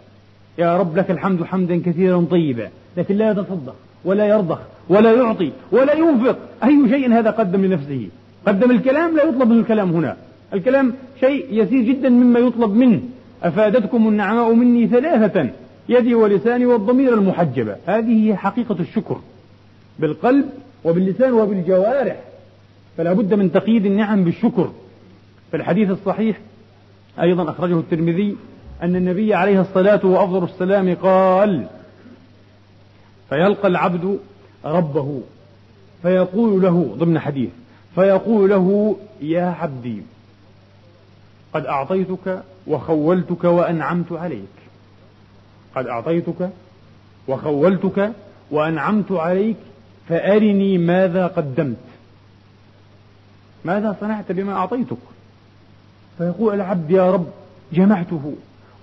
يا 0.57 0.77
رب 0.77 0.97
لك 0.97 1.11
الحمد 1.11 1.43
حمدا 1.43 1.81
كثيرا 1.85 2.25
طيبا 2.31 2.69
لكن 2.97 3.15
لا 3.15 3.31
يتصدق 3.31 3.75
ولا 4.05 4.25
يرضخ 4.25 4.59
ولا 4.89 5.11
يعطي 5.13 5.51
ولا 5.71 5.93
ينفق. 5.93 6.37
أي 6.63 6.89
شيء 6.89 7.13
هذا 7.13 7.29
قدم 7.29 7.65
لنفسه؟ 7.65 8.07
قدم 8.47 8.71
الكلام 8.71 9.15
لا 9.15 9.23
يطلب 9.23 9.49
من 9.49 9.59
الكلام 9.59 9.91
هنا. 9.91 10.17
الكلام 10.53 10.93
شيء 11.19 11.45
يسير 11.51 11.81
جدا 11.81 12.09
مما 12.09 12.39
يطلب 12.39 12.73
منه. 12.73 13.01
أفادتكم 13.43 14.07
النعماء 14.07 14.53
مني 14.53 14.87
ثلاثة 14.87 15.49
يدي 15.89 16.15
ولساني 16.15 16.65
والضمير 16.65 17.13
المحجبة 17.13 17.75
هذه 17.85 18.27
هي 18.29 18.35
حقيقة 18.35 18.75
الشكر. 18.79 19.19
بالقلب 19.99 20.45
وباللسان 20.83 21.33
وبالجوارح. 21.33 22.19
فلا 22.97 23.13
بد 23.13 23.33
من 23.33 23.51
تقييد 23.51 23.85
النعم 23.85 24.23
بالشكر. 24.23 24.71
في 25.53 25.57
الحديث 25.57 25.89
الصحيح 25.89 26.37
أيضا 27.21 27.49
أخرجه 27.51 27.79
الترمذي 27.79 28.37
أن 28.83 28.95
النبي 28.95 29.33
عليه 29.33 29.61
الصلاة 29.61 30.05
وأفضل 30.05 30.43
السلام 30.43 30.95
قال 30.95 31.67
فيلقى 33.29 33.67
العبد 33.67 34.19
ربه 34.65 35.21
فيقول 36.01 36.61
له 36.61 36.95
ضمن 36.97 37.19
حديث 37.19 37.49
فيقول 37.95 38.49
له 38.49 38.97
يا 39.21 39.45
عبدي 39.45 40.01
قد 41.53 41.65
أعطيتك 41.65 42.43
وخولتك 42.67 43.43
وأنعمت 43.43 44.11
عليك 44.11 44.55
قد 45.75 45.87
أعطيتك 45.87 46.49
وخولتك 47.27 48.11
وأنعمت 48.51 49.11
عليك 49.11 49.57
فأرني 50.09 50.77
ماذا 50.77 51.27
قدمت 51.27 51.77
ماذا 53.65 53.95
صنعت 54.01 54.31
بما 54.31 54.53
أعطيتك؟ 54.53 54.97
فيقول 56.17 56.53
العبد 56.53 56.91
يا 56.91 57.11
رب 57.11 57.27
جمعته 57.73 58.33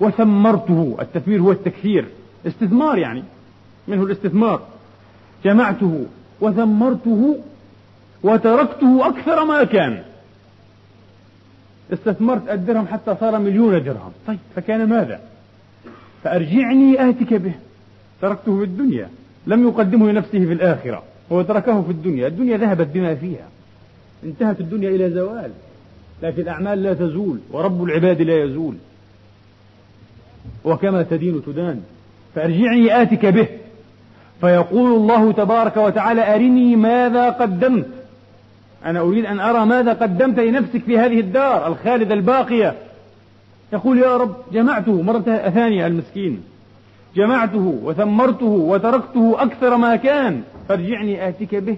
وثمرته 0.00 0.96
التثمير 1.00 1.40
هو 1.40 1.52
التكثير 1.52 2.04
استثمار 2.46 2.98
يعني 2.98 3.22
منه 3.88 4.02
الاستثمار. 4.02 4.62
جمعته 5.44 6.06
وثمرته 6.40 7.38
وتركته 8.22 9.08
أكثر 9.08 9.44
ما 9.44 9.64
كان. 9.64 10.02
استثمرت 11.92 12.50
الدرهم 12.50 12.86
حتى 12.86 13.16
صار 13.20 13.38
مليون 13.38 13.84
درهم. 13.84 14.12
طيب 14.26 14.38
فكان 14.56 14.88
ماذا؟ 14.88 15.20
فأرجعني 16.24 17.10
آتك 17.10 17.34
به. 17.34 17.52
تركته 18.22 18.58
في 18.58 18.64
الدنيا 18.64 19.08
لم 19.46 19.68
يقدمه 19.68 20.10
لنفسه 20.10 20.38
في 20.46 20.52
الآخرة 20.52 21.02
هو 21.32 21.42
تركه 21.42 21.82
في 21.82 21.90
الدنيا. 21.90 22.26
الدنيا 22.26 22.56
ذهبت 22.56 22.86
بما 22.86 23.14
فيها. 23.14 23.48
انتهت 24.24 24.60
الدنيا 24.60 24.90
إلى 24.90 25.10
زوال. 25.10 25.50
لكن 26.22 26.42
الأعمال 26.42 26.82
لا 26.82 26.94
تزول 26.94 27.38
ورب 27.50 27.84
العباد 27.84 28.22
لا 28.22 28.44
يزول. 28.44 28.74
وكما 30.64 31.02
تدين 31.02 31.42
تدان 31.46 31.80
فأرجعني 32.34 33.02
آتك 33.02 33.26
به. 33.26 33.48
فيقول 34.40 34.92
الله 34.92 35.32
تبارك 35.32 35.76
وتعالى 35.76 36.34
أرني 36.34 36.76
ماذا 36.76 37.30
قدمت. 37.30 37.86
أنا 38.84 39.00
أريد 39.00 39.24
أن 39.24 39.40
أرى 39.40 39.66
ماذا 39.66 39.92
قدمت 39.92 40.38
لنفسك 40.38 40.82
في 40.82 40.98
هذه 40.98 41.20
الدار 41.20 41.66
الخالدة 41.66 42.14
الباقية. 42.14 42.74
يقول 43.72 43.98
يا 43.98 44.16
رب 44.16 44.36
جمعته 44.52 45.02
مرة 45.02 45.50
ثانية 45.54 45.86
المسكين. 45.86 46.42
جمعته 47.16 47.78
وثمرته 47.82 48.46
وتركته 48.46 49.42
أكثر 49.42 49.76
ما 49.76 49.96
كان. 49.96 50.42
فارجعني 50.68 51.28
آتك 51.28 51.54
به. 51.54 51.76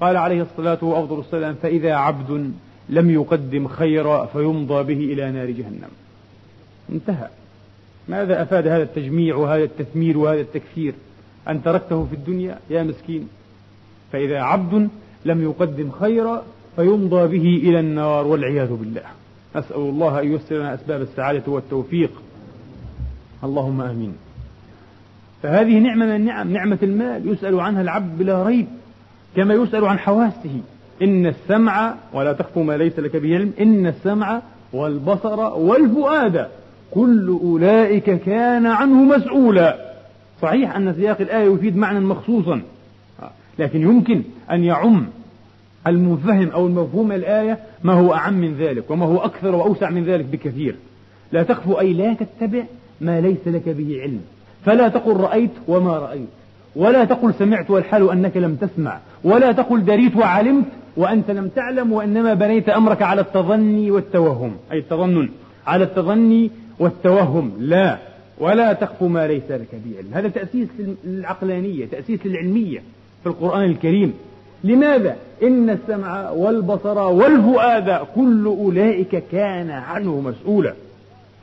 قال 0.00 0.16
عليه 0.16 0.42
الصلاة 0.42 0.78
وأفضل 0.82 1.20
السلام 1.20 1.54
فإذا 1.62 1.94
عبد 1.94 2.52
لم 2.88 3.10
يقدم 3.10 3.68
خيرا 3.68 4.26
فيمضى 4.26 4.94
به 4.94 5.12
إلى 5.12 5.30
نار 5.30 5.50
جهنم. 5.50 5.90
انتهى. 6.92 7.28
ماذا 8.08 8.42
أفاد 8.42 8.66
هذا 8.66 8.82
التجميع 8.82 9.36
وهذا 9.36 9.64
التثمير 9.64 10.18
وهذا 10.18 10.40
التكثير 10.40 10.94
أن 11.48 11.62
تركته 11.62 12.04
في 12.04 12.14
الدنيا 12.14 12.58
يا 12.70 12.82
مسكين. 12.82 13.28
فإذا 14.12 14.40
عبد 14.40 14.88
لم 15.24 15.42
يقدم 15.42 15.90
خيرا 15.90 16.42
فيمضى 16.76 17.38
به 17.38 17.68
إلى 17.68 17.80
النار 17.80 18.26
والعياذ 18.26 18.72
بالله. 18.72 19.02
أسأل 19.54 19.76
الله 19.76 20.20
أن 20.20 20.32
ييسر 20.32 20.56
لنا 20.56 20.74
أسباب 20.74 21.02
السعادة 21.02 21.52
والتوفيق. 21.52 22.10
اللهم 23.44 23.80
آمين. 23.80 24.12
فهذه 25.42 25.78
نعمة 25.78 26.06
من 26.06 26.16
النعم 26.16 26.52
نعمة 26.52 26.78
المال 26.82 27.28
يسأل 27.28 27.60
عنها 27.60 27.82
العبد 27.82 28.18
بلا 28.18 28.42
ريب 28.42 28.66
كما 29.36 29.54
يسأل 29.54 29.84
عن 29.84 29.98
حواسه. 29.98 30.60
إن 31.02 31.26
السمع 31.26 31.94
ولا 32.12 32.32
تخف 32.32 32.58
ما 32.58 32.76
ليس 32.76 32.98
لك 32.98 33.16
به 33.16 33.34
علم 33.34 33.52
إن 33.60 33.86
السمع 33.86 34.42
والبصر 34.72 35.40
والفؤاد 35.40 36.46
كل 36.90 37.38
أولئك 37.42 38.10
كان 38.10 38.66
عنه 38.66 39.02
مسؤولا. 39.02 39.76
صحيح 40.42 40.76
أن 40.76 40.94
سياق 40.94 41.20
الآية 41.20 41.52
يفيد 41.52 41.76
معنى 41.76 42.00
مخصوصا 42.00 42.60
لكن 43.58 43.82
يمكن 43.82 44.22
أن 44.50 44.64
يعم 44.64 45.06
المفهم 45.86 46.48
أو 46.48 46.66
المفهوم 46.66 47.12
الآية 47.12 47.58
ما 47.84 47.92
هو 47.92 48.14
أعم 48.14 48.34
من 48.34 48.54
ذلك 48.54 48.90
وما 48.90 49.06
هو 49.06 49.18
أكثر 49.18 49.54
وأوسع 49.54 49.90
من 49.90 50.04
ذلك 50.04 50.24
بكثير. 50.24 50.74
لا 51.32 51.42
تخف 51.42 51.78
أي 51.78 51.92
لا 51.92 52.14
تتبع 52.14 52.62
ما 53.00 53.20
ليس 53.20 53.46
لك 53.46 53.68
به 53.68 54.00
علم. 54.02 54.20
فلا 54.64 54.88
تقل 54.88 55.16
رأيت 55.16 55.50
وما 55.68 55.98
رأيت 55.98 56.28
ولا 56.76 57.04
تقل 57.04 57.34
سمعت 57.34 57.70
والحال 57.70 58.10
أنك 58.10 58.36
لم 58.36 58.56
تسمع 58.56 58.98
ولا 59.24 59.52
تقل 59.52 59.84
دريت 59.84 60.16
وعلمت 60.16 60.66
وأنت 60.98 61.30
لم 61.30 61.48
تعلم 61.48 61.92
وإنما 61.92 62.34
بنيت 62.34 62.68
أمرك 62.68 63.02
على 63.02 63.20
التظني 63.20 63.90
والتوهم. 63.90 64.56
أي 64.72 64.78
التظنن. 64.78 65.28
على 65.66 65.84
التظني 65.84 66.50
والتوهم. 66.78 67.52
لا. 67.58 67.98
ولا 68.38 68.72
تخف 68.72 69.02
ما 69.02 69.26
ليس 69.26 69.50
لك 69.50 69.68
به 69.72 69.98
علم. 69.98 70.14
هذا 70.14 70.28
تأسيس 70.28 70.68
للعقلانية 71.04 71.86
تأسيس 71.86 72.26
للعلمية 72.26 72.82
في 73.22 73.28
القرآن 73.28 73.64
الكريم. 73.64 74.14
لماذا؟ 74.64 75.16
إن 75.42 75.70
السمع 75.70 76.30
والبصر 76.30 76.98
والفؤاد 76.98 78.06
كل 78.14 78.44
أولئك 78.46 79.22
كان 79.32 79.70
عنه 79.70 80.20
مسؤولا. 80.20 80.74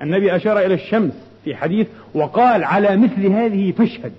النبي 0.01 0.35
أشار 0.35 0.59
إلى 0.59 0.73
الشمس 0.73 1.13
في 1.43 1.55
حديث 1.55 1.87
وقال 2.13 2.63
على 2.63 2.97
مثل 2.97 3.25
هذه 3.25 3.71
فاشهد. 3.71 4.11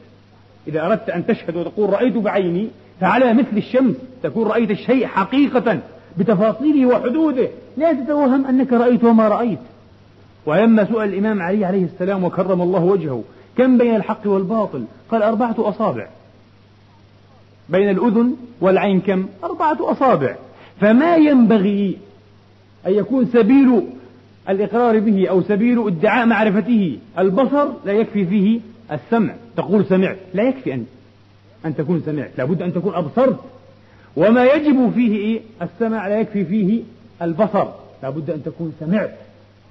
إذا 0.69 0.87
أردت 0.87 1.11
أن 1.11 1.27
تشهد 1.27 1.57
وتقول 1.57 1.91
رأيت 1.91 2.17
بعيني 2.17 2.69
فعلى 3.01 3.35
مثل 3.35 3.57
الشمس 3.57 3.97
تكون 4.23 4.47
رأيت 4.47 4.71
الشيء 4.71 5.07
حقيقة 5.07 5.79
بتفاصيله 6.19 6.87
وحدوده. 6.87 7.49
لا 7.77 7.93
تتوهم 7.93 8.47
أنك 8.47 8.73
رأيت 8.73 9.05
وما 9.05 9.29
رأيت. 9.29 9.59
ولما 10.47 10.85
سئل 10.85 11.03
الإمام 11.03 11.43
علي 11.43 11.65
عليه 11.65 11.85
السلام 11.85 12.25
وكرم 12.25 12.63
الله 12.63 12.85
وجهه 12.85 13.25
كم 13.59 13.79
بين 13.79 13.97
الحق 13.97 14.27
والباطل؟ 14.27 14.85
قال 15.11 15.23
أربعة 15.23 15.55
أصابع. 15.59 16.07
بين 17.69 17.91
الأذن 17.91 18.37
والعين 18.61 19.01
كم؟ 19.01 19.27
أربعة 19.45 19.79
أصابع. 19.81 20.37
فما 20.81 21.17
ينبغي 21.17 21.99
أن 22.87 22.93
يكون 22.93 23.27
سبيل 23.27 23.83
الإقرار 24.49 24.99
به 24.99 25.29
أو 25.31 25.43
سبيل 25.43 25.87
ادعاء 25.87 26.27
معرفته 26.27 26.99
البصر 27.19 27.69
لا 27.85 27.93
يكفي 27.93 28.27
فيه 28.27 28.61
السمع. 28.93 29.35
تقول 29.57 29.85
سمعت 29.85 30.17
لا 30.35 30.43
يكفي 30.43 30.75
أن 30.75 30.85
أن 31.65 31.77
تكون 31.77 32.03
سمعت. 32.07 32.31
لابد 32.39 32.63
أن 32.63 32.75
تكون 32.75 32.95
أبصرت. 32.95 33.41
وما 34.17 34.45
يجب 34.45 34.93
فيه 34.95 35.17
إيه؟ 35.17 35.41
السمع 35.63 36.09
لا 36.09 36.21
يكفي 36.21 36.45
فيه 36.45 36.83
البصر. 37.23 37.67
لابد 38.03 38.31
أن 38.31 38.43
تكون 38.45 38.73
سمعت. 38.81 39.11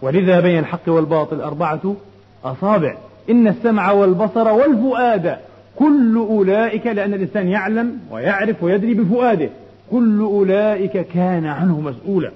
ولذا 0.01 0.39
بين 0.39 0.59
الحق 0.59 0.89
والباطل 0.89 1.41
أربعة 1.41 1.95
أصابع. 2.43 2.97
إن 3.29 3.47
السمع 3.47 3.91
والبصر 3.91 4.47
والفؤاد 4.47 5.37
كل 5.75 6.17
أولئك 6.17 6.87
لأن 6.87 7.13
الإنسان 7.13 7.47
يعلم 7.47 7.99
ويعرف 8.11 8.63
ويدري 8.63 8.93
بفؤاده 8.93 9.49
كل 9.91 10.19
أولئك 10.19 11.07
كان 11.07 11.45
عنه 11.45 11.81
مسؤولا. 11.81 12.31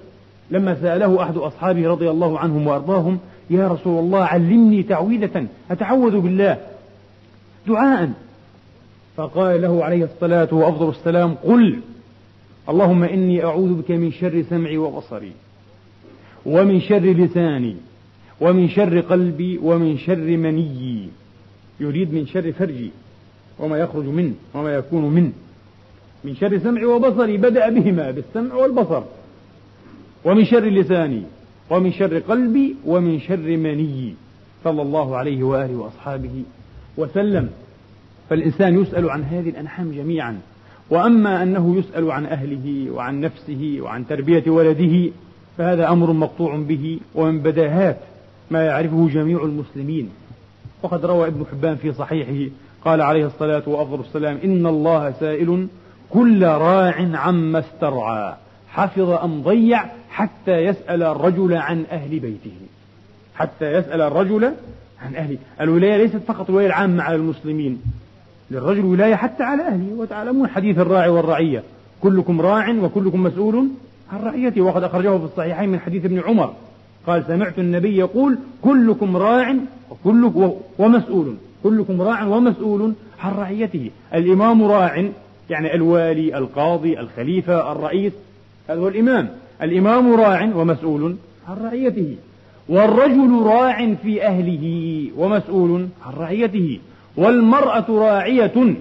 لما 0.52 0.76
سأله 0.82 1.24
أحد 1.24 1.38
أصحابه 1.38 1.88
رضي 1.88 2.10
الله 2.10 2.40
عنهم 2.40 2.68
وأرضاهم 2.68 3.20
يا 3.50 3.68
رسول 3.68 4.00
الله 4.00 4.24
علمني 4.24 4.84
تعويذة. 4.84 5.46
أتعوذ 5.72 6.20
بالله. 6.20 6.58
دعاء. 7.68 8.10
فقال 9.20 9.62
له 9.62 9.84
عليه 9.84 10.04
الصلاة 10.04 10.48
وأفضل 10.52 10.90
السلام 10.90 11.34
قل 11.34 11.80
اللهم 12.70 13.04
إني 13.04 13.44
أعوذ 13.44 13.74
بك 13.74 13.92
من 13.92 14.12
شر 14.12 14.44
سمعي 14.50 14.78
وبصري 14.78 15.32
ومن 16.46 16.82
شر 16.82 17.00
لساني 17.00 17.76
ومن 18.42 18.70
شر 18.70 19.00
قلبي 19.00 19.58
ومن 19.58 19.98
شر 19.98 20.38
منيي. 20.38 21.10
يريد 21.80 22.14
من 22.14 22.28
شر 22.28 22.52
فرجي 22.52 22.92
وما 23.60 23.78
يخرج 23.78 24.06
منه 24.06 24.34
وما 24.54 24.76
يكون 24.76 25.10
منه. 25.10 25.32
من 26.24 26.36
شر 26.36 26.60
سمعي 26.60 26.86
وبصري 26.86 27.38
بدأ 27.38 27.70
بهما 27.70 28.12
بالسمع 28.12 28.56
والبصر. 28.56 29.04
ومن 30.26 30.46
شر 30.46 30.66
لساني 30.66 31.24
ومن 31.70 31.92
شر 31.92 32.20
قلبي 32.20 32.76
ومن 32.86 33.20
شر 33.20 33.58
مني 33.58 34.16
صلى 34.64 34.82
الله 34.82 35.18
عليه 35.18 35.44
وآله 35.44 35.76
وأصحابه 35.76 36.44
وسلم. 36.98 37.50
فالإنسان 38.30 38.82
يسأل 38.82 39.10
عن 39.10 39.24
هذه 39.24 39.50
الأنحام 39.50 39.92
جميعا. 39.92 40.40
وأما 40.90 41.44
أنه 41.44 41.76
يسأل 41.78 42.12
عن 42.12 42.26
أهله 42.26 42.92
وعن 42.92 43.22
نفسه 43.22 43.78
وعن 43.82 44.08
تربية 44.08 44.52
ولده 44.52 45.12
فهذا 45.58 45.90
أمر 45.90 46.14
مقطوع 46.14 46.58
به 46.58 47.00
ومن 47.16 47.40
بداهات 47.40 47.98
ما 48.52 48.66
يعرفه 48.66 49.10
جميع 49.14 49.44
المسلمين. 49.44 50.10
وقد 50.84 51.06
روى 51.06 51.28
ابن 51.28 51.46
حبان 51.52 51.76
في 51.76 51.94
صحيحه 51.94 52.52
قال 52.86 53.02
عليه 53.02 53.26
الصلاة 53.26 53.64
وأفضل 53.66 54.00
السلام 54.00 54.38
إن 54.44 54.66
الله 54.66 55.12
سائل 55.12 55.68
كل 56.10 56.44
راع 56.44 57.08
عما 57.14 57.60
استرعى 57.60 58.36
حفظ 58.70 59.10
أم 59.10 59.42
ضيع 59.42 59.86
حتى 60.10 60.52
يسأل 60.52 61.04
الرجل 61.04 61.54
عن 61.54 61.86
أهل 61.92 62.20
بيته. 62.20 62.56
حتى 63.36 63.74
يسأل 63.74 64.02
الرجل 64.02 64.54
عن 65.02 65.16
أهله. 65.16 65.38
الولاية 65.62 65.98
ليست 65.98 66.18
فقط 66.28 66.50
الولاية 66.50 66.68
العامة 66.68 67.04
على 67.04 67.16
المسلمين. 67.16 67.82
للرجل 68.52 68.86
ولاية 68.86 69.16
حتى 69.16 69.44
على 69.44 69.64
أهله. 69.64 69.94
وتعلمون 69.98 70.48
حديث 70.48 70.78
الراعي 70.78 71.10
والرعية. 71.10 71.64
كلكم 72.02 72.42
راع 72.42 72.70
وكلكم 72.70 73.24
مسؤول 73.24 73.68
عن 74.14 74.22
رعيته. 74.22 74.62
وقد 74.62 74.84
أخرجه 74.84 75.18
في 75.18 75.24
الصحيحين 75.24 75.70
من 75.70 75.80
حديث 75.80 76.06
ابن 76.06 76.20
عمر. 76.20 76.54
قال 77.08 77.24
سمعت 77.28 77.60
النبي 77.60 77.98
يقول 77.98 78.38
كلكم 78.62 79.18
راع 79.18 79.56
وكل 79.90 80.52
ومسؤول. 80.80 81.36
كلكم 81.64 82.02
راع 82.02 82.24
ومسؤول 82.24 82.94
عن 83.24 83.34
رعيته. 83.34 83.92
الإمام 84.14 84.64
راع 84.64 85.10
يعني 85.50 85.76
الوالي 85.76 86.38
القاضي 86.38 87.00
الخليفة 87.00 87.72
الرئيس. 87.72 88.14
هذا 88.70 88.80
هو 88.80 88.88
الإمام. 88.88 89.30
الإمام 89.62 90.14
راع 90.14 90.52
ومسؤول 90.56 91.16
عن 91.48 91.58
رعيته. 91.64 92.16
والرجل 92.70 93.42
راع 93.44 93.94
في 94.04 94.28
أهله 94.28 95.08
ومسؤول 95.18 95.88
عن 96.06 96.14
رعيته. 96.18 96.80
والمرأة 97.18 97.86
راعية 97.90 98.76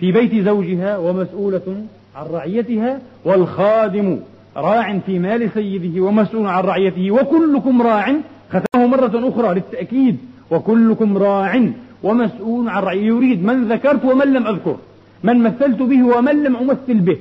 في 0.00 0.12
بيت 0.12 0.44
زوجها 0.44 0.98
ومسؤولة 0.98 1.84
عن 2.16 2.26
رعيتها 2.26 3.00
والخادم 3.24 4.18
راع 4.56 4.98
في 4.98 5.18
مال 5.18 5.50
سيده 5.54 6.00
ومسؤول 6.00 6.46
عن 6.46 6.64
رعيته 6.64 7.10
وكلكم 7.10 7.82
راع. 7.82 8.16
ختمه 8.50 8.86
مرة 8.86 9.28
أخرى 9.28 9.54
للتأكيد 9.54 10.16
وكلكم 10.50 11.18
راع 11.18 11.70
ومسؤول 12.02 12.68
عن 12.68 12.82
رعيته. 12.82 13.04
يريد 13.04 13.44
من 13.44 13.72
ذكرت 13.72 14.04
ومن 14.04 14.32
لم 14.32 14.46
أذكر 14.46 14.76
من 15.22 15.38
مثلت 15.42 15.82
به 15.82 16.16
ومن 16.16 16.42
لم 16.42 16.56
أمثل 16.56 17.00
به. 17.00 17.18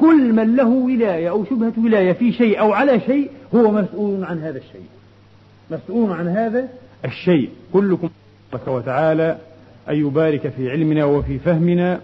كل 0.00 0.32
من 0.32 0.56
له 0.56 0.68
ولاية 0.68 1.30
أو 1.30 1.44
شبهة 1.44 1.72
ولاية 1.78 2.12
في 2.12 2.32
شيء 2.32 2.60
أو 2.60 2.72
على 2.72 3.00
شيء 3.00 3.30
هو 3.54 3.70
مسؤول 3.70 4.24
عن 4.24 4.38
هذا 4.38 4.58
الشيء. 4.58 4.86
مسؤول 5.70 6.12
عن 6.12 6.28
هذا 6.28 6.68
الشيء. 7.04 7.50
كلكم 7.72 8.08
تبارك 8.52 8.68
وتعالى 8.68 9.38
أن 9.88 9.94
يبارك 9.94 10.48
في 10.48 10.70
علمنا 10.70 11.04
وفي 11.04 11.38
فهمنا 11.38 12.00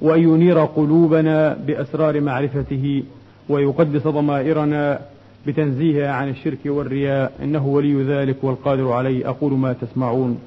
وأن 0.00 0.22
ينير 0.22 0.64
قلوبنا 0.64 1.54
بأسرار 1.66 2.20
معرفته 2.20 3.02
ويقدس 3.48 4.02
ضمائرنا 4.06 5.00
بتنزيهها 5.46 6.12
عن 6.12 6.28
الشرك 6.28 6.58
والرياء. 6.66 7.32
إنه 7.42 7.66
ولي 7.66 8.02
ذلك 8.02 8.44
والقادر 8.44 8.92
عليه. 8.92 9.28
أقول 9.28 9.52
ما 9.52 9.72
تسمعون 9.72 10.38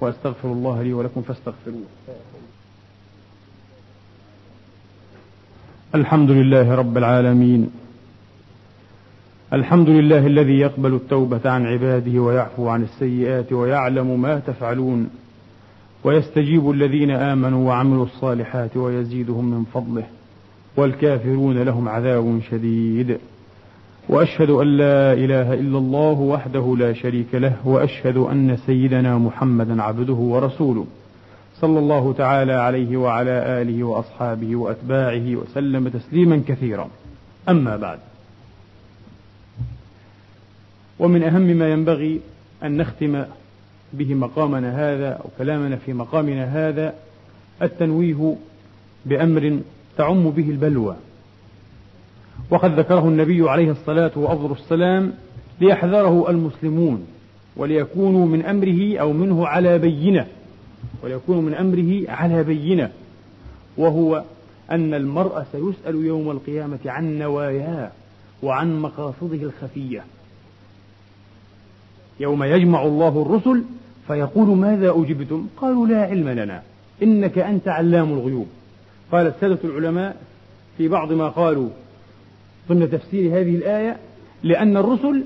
وأستغفر 0.00 0.52
الله 0.52 0.82
لي 0.82 0.92
ولكم 0.92 1.22
فاستغفروه. 1.22 1.82
الحمد 5.94 6.30
لله 6.30 6.74
رب 6.74 6.96
العالمين. 6.96 7.70
الحمد 9.52 9.88
لله 9.88 10.26
الذي 10.26 10.58
يقبل 10.58 10.94
التوبة 10.94 11.50
عن 11.50 11.66
عباده 11.66 12.20
ويعفو 12.20 12.68
عن 12.68 12.82
السيئات 12.82 13.52
ويعلم 13.52 14.22
ما 14.22 14.38
تفعلون 14.38 15.10
ويستجيب 16.04 16.70
الذين 16.70 17.10
آمنوا 17.10 17.68
وعملوا 17.68 18.04
الصالحات 18.04 18.76
ويزيدهم 18.76 19.50
من 19.50 19.64
فضله 19.64 20.04
والكافرون 20.76 21.62
لهم 21.62 21.88
عذاب 21.88 22.40
شديد 22.50 23.18
وأشهد 24.08 24.50
أن 24.50 24.66
لا 24.66 25.12
إله 25.12 25.54
إلا 25.54 25.78
الله 25.78 26.20
وحده 26.20 26.76
لا 26.78 26.92
شريك 26.92 27.34
له 27.34 27.56
وأشهد 27.64 28.16
أن 28.16 28.56
سيدنا 28.56 29.18
محمدا 29.18 29.82
عبده 29.82 30.12
ورسوله 30.12 30.86
صلى 31.60 31.78
الله 31.78 32.12
تعالى 32.12 32.52
عليه 32.52 32.96
وعلى 32.96 33.62
آله 33.62 33.84
وأصحابه 33.84 34.56
وأتباعه 34.56 35.36
وسلم 35.36 35.88
تسليما 35.88 36.42
كثيرا. 36.48 36.88
أما 37.48 37.76
بعد. 37.76 37.98
ومن 41.00 41.22
أهم 41.22 41.42
ما 41.42 41.72
ينبغي 41.72 42.20
أن 42.62 42.76
نختم 42.76 43.24
به 43.92 44.14
مقامنا 44.14 44.70
هذا 44.70 45.08
أو 45.12 45.24
كلامنا 45.38 45.76
في 45.76 45.92
مقامنا 45.92 46.68
هذا 46.68 46.94
التنويه 47.62 48.36
بأمر 49.06 49.60
تعم 49.96 50.30
به 50.30 50.50
البلوى. 50.50 50.96
وقد 52.50 52.78
ذكره 52.78 53.08
النبي 53.08 53.50
عليه 53.50 53.70
الصلاة 53.70 54.10
وأفضل 54.16 54.52
السلام 54.52 55.12
ليحذره 55.60 56.30
المسلمون 56.30 57.06
وليكونوا 57.56 58.26
من 58.26 58.44
أمره 58.44 58.98
أو 58.98 59.12
منه 59.12 59.46
على 59.46 59.78
بينة 59.78 60.26
وليكونوا 61.02 61.42
من 61.42 61.54
أمره 61.54 62.10
على 62.10 62.42
بينة. 62.44 62.90
وهو 63.76 64.24
أن 64.70 64.94
المرء 64.94 65.42
سيسأل 65.52 65.94
يوم 65.94 66.30
القيامة 66.30 66.78
عن 66.86 67.18
نواياه 67.18 67.90
وعن 68.42 68.80
مقاصده 68.80 69.42
الخفية. 69.42 70.04
يوم 72.20 72.44
يجمع 72.44 72.82
الله 72.82 73.22
الرسل 73.22 73.62
فيقول 74.06 74.56
ماذا 74.56 74.90
أجبتم؟ 74.90 75.46
قالوا 75.56 75.86
لا 75.86 76.02
علم 76.02 76.28
لنا 76.28 76.62
إنك 77.02 77.38
أنت 77.38 77.68
علام 77.68 78.12
الغيوب. 78.12 78.46
قال 79.12 79.26
السادة 79.26 79.58
العلماء 79.64 80.16
في 80.78 80.88
بعض 80.88 81.12
ما 81.12 81.28
قالوا 81.28 81.68
ضمن 82.68 82.90
تفسير 82.90 83.40
هذه 83.40 83.56
الآية 83.56 83.96
لأن 84.42 84.76
الرسل 84.76 85.24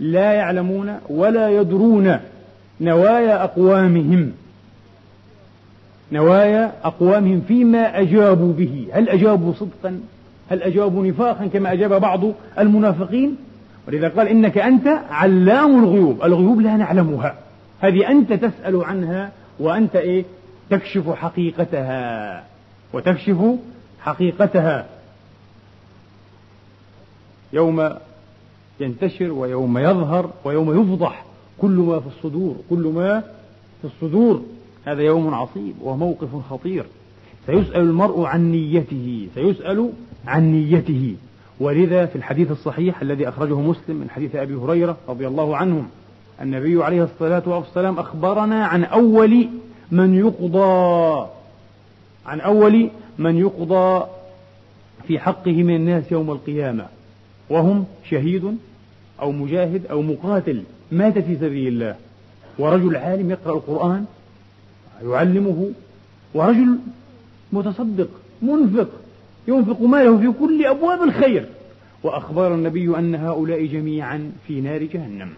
لا 0.00 0.32
يعلمون 0.32 0.98
ولا 1.08 1.50
يدرون 1.60 2.16
نوايا 2.80 3.44
أقوامهم. 3.44 4.32
نوايا 6.12 6.72
أقوامهم 6.84 7.40
فيما 7.48 8.00
أجابوا 8.00 8.52
به. 8.52 8.86
هل 8.92 9.08
أجابوا 9.08 9.52
صدقا؟ 9.52 10.00
هل 10.50 10.62
أجابوا 10.62 11.06
نفاقا 11.06 11.46
كما 11.46 11.72
أجاب 11.72 12.00
بعض 12.00 12.20
المنافقين؟ 12.58 13.36
ولذا 13.88 14.08
قال 14.08 14.28
إنك 14.28 14.58
أنت 14.58 14.86
علام 15.10 15.84
الغيوب. 15.84 16.22
الغيوب 16.22 16.60
لا 16.60 16.76
نعلمها. 16.76 17.38
هذه 17.80 18.08
أنت 18.10 18.32
تسأل 18.32 18.84
عنها 18.84 19.32
وأنت 19.60 19.96
إيه؟ 19.96 20.24
تكشف 20.70 21.10
حقيقتها. 21.10 22.44
وتكشف 22.92 23.38
حقيقتها. 24.00 24.86
يوم 27.52 27.90
ينتشر 28.80 29.32
ويوم 29.32 29.78
يظهر 29.78 30.30
ويوم 30.44 30.80
يفضح. 30.80 31.24
كل 31.58 31.70
ما 31.70 32.00
في 32.00 32.06
الصدور. 32.06 32.56
كل 32.70 32.92
ما 32.94 33.20
في 33.80 33.84
الصدور. 33.84 34.42
هذا 34.84 35.02
يوم 35.02 35.34
عصيب 35.34 35.74
وموقف 35.82 36.28
خطير. 36.50 36.84
سيسأل 37.46 37.80
المرء 37.80 38.24
عن 38.24 38.50
نيته. 38.50 39.28
سيسأل 39.34 39.92
عن 40.26 40.52
نيته. 40.52 41.16
ولذا 41.62 42.06
في 42.06 42.16
الحديث 42.16 42.50
الصحيح 42.50 43.02
الذي 43.02 43.28
أخرجه 43.28 43.60
مسلم 43.60 43.96
من 43.96 44.10
حديث 44.10 44.36
أبي 44.36 44.54
هريرة 44.54 44.96
رضي 45.08 45.26
الله 45.26 45.56
عنه 45.56 45.84
النبي 46.40 46.84
عليه 46.84 47.04
الصلاة 47.04 47.42
والسلام 47.46 47.98
أخبرنا 47.98 48.66
عن 48.66 48.84
أول 48.84 49.48
من 49.90 50.14
يقضى 50.14 51.28
عن 52.26 52.40
أول 52.40 52.90
من 53.18 53.38
يقضى 53.38 54.06
في 55.06 55.18
حقه 55.18 55.62
من 55.62 55.76
الناس 55.76 56.12
يوم 56.12 56.30
القيامة 56.30 56.86
وهم 57.50 57.84
شهيد 58.10 58.56
أو 59.20 59.32
مجاهد 59.32 59.86
أو 59.86 60.02
مقاتل 60.02 60.62
مات 60.92 61.18
في 61.18 61.36
سبيل 61.36 61.68
الله 61.68 61.96
ورجل 62.58 62.96
عالم 62.96 63.30
يقرأ 63.30 63.54
القرآن 63.54 64.04
يعلمه 65.04 65.70
ورجل 66.34 66.78
متصدق 67.52 68.08
منفق. 68.42 68.88
ينفق 69.48 69.82
ماله 69.82 70.18
في 70.18 70.32
كل 70.40 70.66
أبواب 70.66 71.02
الخير. 71.02 71.44
وأخبر 72.02 72.54
النبي 72.54 72.98
أن 72.98 73.14
هؤلاء 73.14 73.66
جميعا 73.66 74.32
في 74.46 74.60
نار 74.60 74.82
جهنم. 74.82 75.28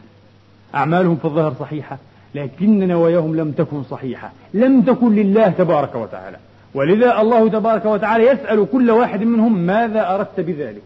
أعمالهم 0.74 1.16
في 1.16 1.24
الظاهر 1.24 1.54
صحيحة 1.60 1.98
لكن 2.34 2.88
نواياهم 2.88 3.36
لم 3.36 3.50
تكن 3.50 3.82
صحيحة. 3.82 4.32
لم 4.54 4.82
تكن 4.82 5.14
لله 5.14 5.48
تبارك 5.48 5.94
وتعالى. 5.94 6.36
ولذا 6.74 7.20
الله 7.20 7.48
تبارك 7.48 7.84
وتعالى 7.84 8.24
يسأل 8.24 8.66
كل 8.72 8.90
واحد 8.90 9.22
منهم 9.22 9.58
ماذا 9.58 10.14
أردت 10.14 10.40
بذلك؟ 10.40 10.82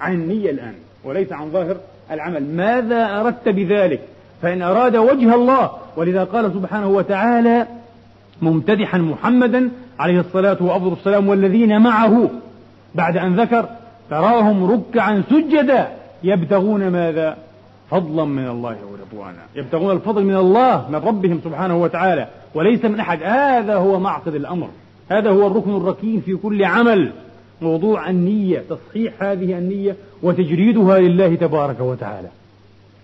عن 0.00 0.12
النية 0.12 0.50
الآن 0.50 0.74
وليس 1.04 1.32
عن 1.32 1.50
ظاهر 1.50 1.76
العمل. 2.10 2.56
ماذا 2.56 3.20
أردت 3.20 3.48
بذلك؟ 3.48 4.00
فإن 4.42 4.62
أراد 4.62 4.96
وجه 4.96 5.34
الله. 5.34 5.70
ولذا 5.96 6.24
قال 6.24 6.52
سبحانه 6.52 6.88
وتعالى 6.88 7.66
ممتدحا 8.42 8.98
محمدا 8.98 9.70
عليه 10.02 10.20
الصلاة 10.20 10.56
وأفضل 10.60 10.92
السلام 10.92 11.28
والذين 11.28 11.80
معه 11.80 12.30
بعد 12.94 13.16
أن 13.16 13.40
ذكر 13.40 13.68
تراهم 14.10 14.70
ركعا 14.70 15.22
سجدا 15.30 15.88
يبتغون 16.22 16.88
ماذا؟ 16.88 17.36
فضلا 17.90 18.24
من 18.24 18.48
الله 18.48 18.76
ورضوانا. 18.92 19.38
يبتغون 19.56 19.96
الفضل 19.96 20.24
من 20.24 20.36
الله 20.36 20.90
من 20.90 20.94
ربهم 20.94 21.40
سبحانه 21.44 21.82
وتعالى. 21.82 22.28
وليس 22.54 22.84
من 22.84 23.00
أحد. 23.00 23.22
هذا 23.22 23.74
هو 23.76 24.00
معقد 24.00 24.34
الأمر. 24.34 24.68
هذا 25.08 25.30
هو 25.30 25.46
الركن 25.46 25.76
الركين 25.76 26.20
في 26.20 26.34
كل 26.34 26.64
عمل. 26.64 27.12
موضوع 27.60 28.10
النية 28.10 28.64
تصحيح 28.70 29.22
هذه 29.22 29.58
النية 29.58 29.96
وتجريدها 30.22 30.98
لله 30.98 31.34
تبارك 31.34 31.80
وتعالى. 31.80 32.28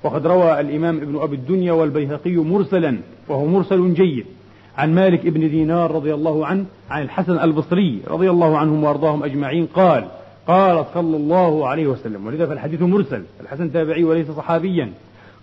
وقد 0.03 0.27
روى 0.27 0.61
الإمام 0.61 0.97
ابن 0.97 1.19
أبي 1.19 1.37
الدنيا 1.37 1.73
والبيهقي 1.73 2.37
مرسلا 2.37 2.99
وهو 3.29 3.47
مرسل 3.47 3.95
جيد. 3.95 4.27
عن 4.79 4.95
مالك 4.95 5.27
ابن 5.27 5.41
دينار 5.41 5.91
رضي 5.91 6.15
الله 6.15 6.47
عنه 6.47 6.65
عن 6.91 7.03
الحسن 7.03 7.39
البصري 7.39 8.01
رضي 8.09 8.31
الله 8.31 8.59
عنهم 8.59 8.85
وأرضاهم 8.85 9.23
أجمعين 9.23 9.67
قال 9.67 10.05
قال 10.47 10.85
صلى 10.95 11.17
الله 11.17 11.69
عليه 11.69 11.87
وسلم 11.87 12.27
ولذا 12.27 12.47
فالحديث 12.47 12.83
مرسل 12.83 13.23
الحسن 13.41 13.73
تابعي 13.73 14.05
وليس 14.05 14.31
صحابيا. 14.31 14.93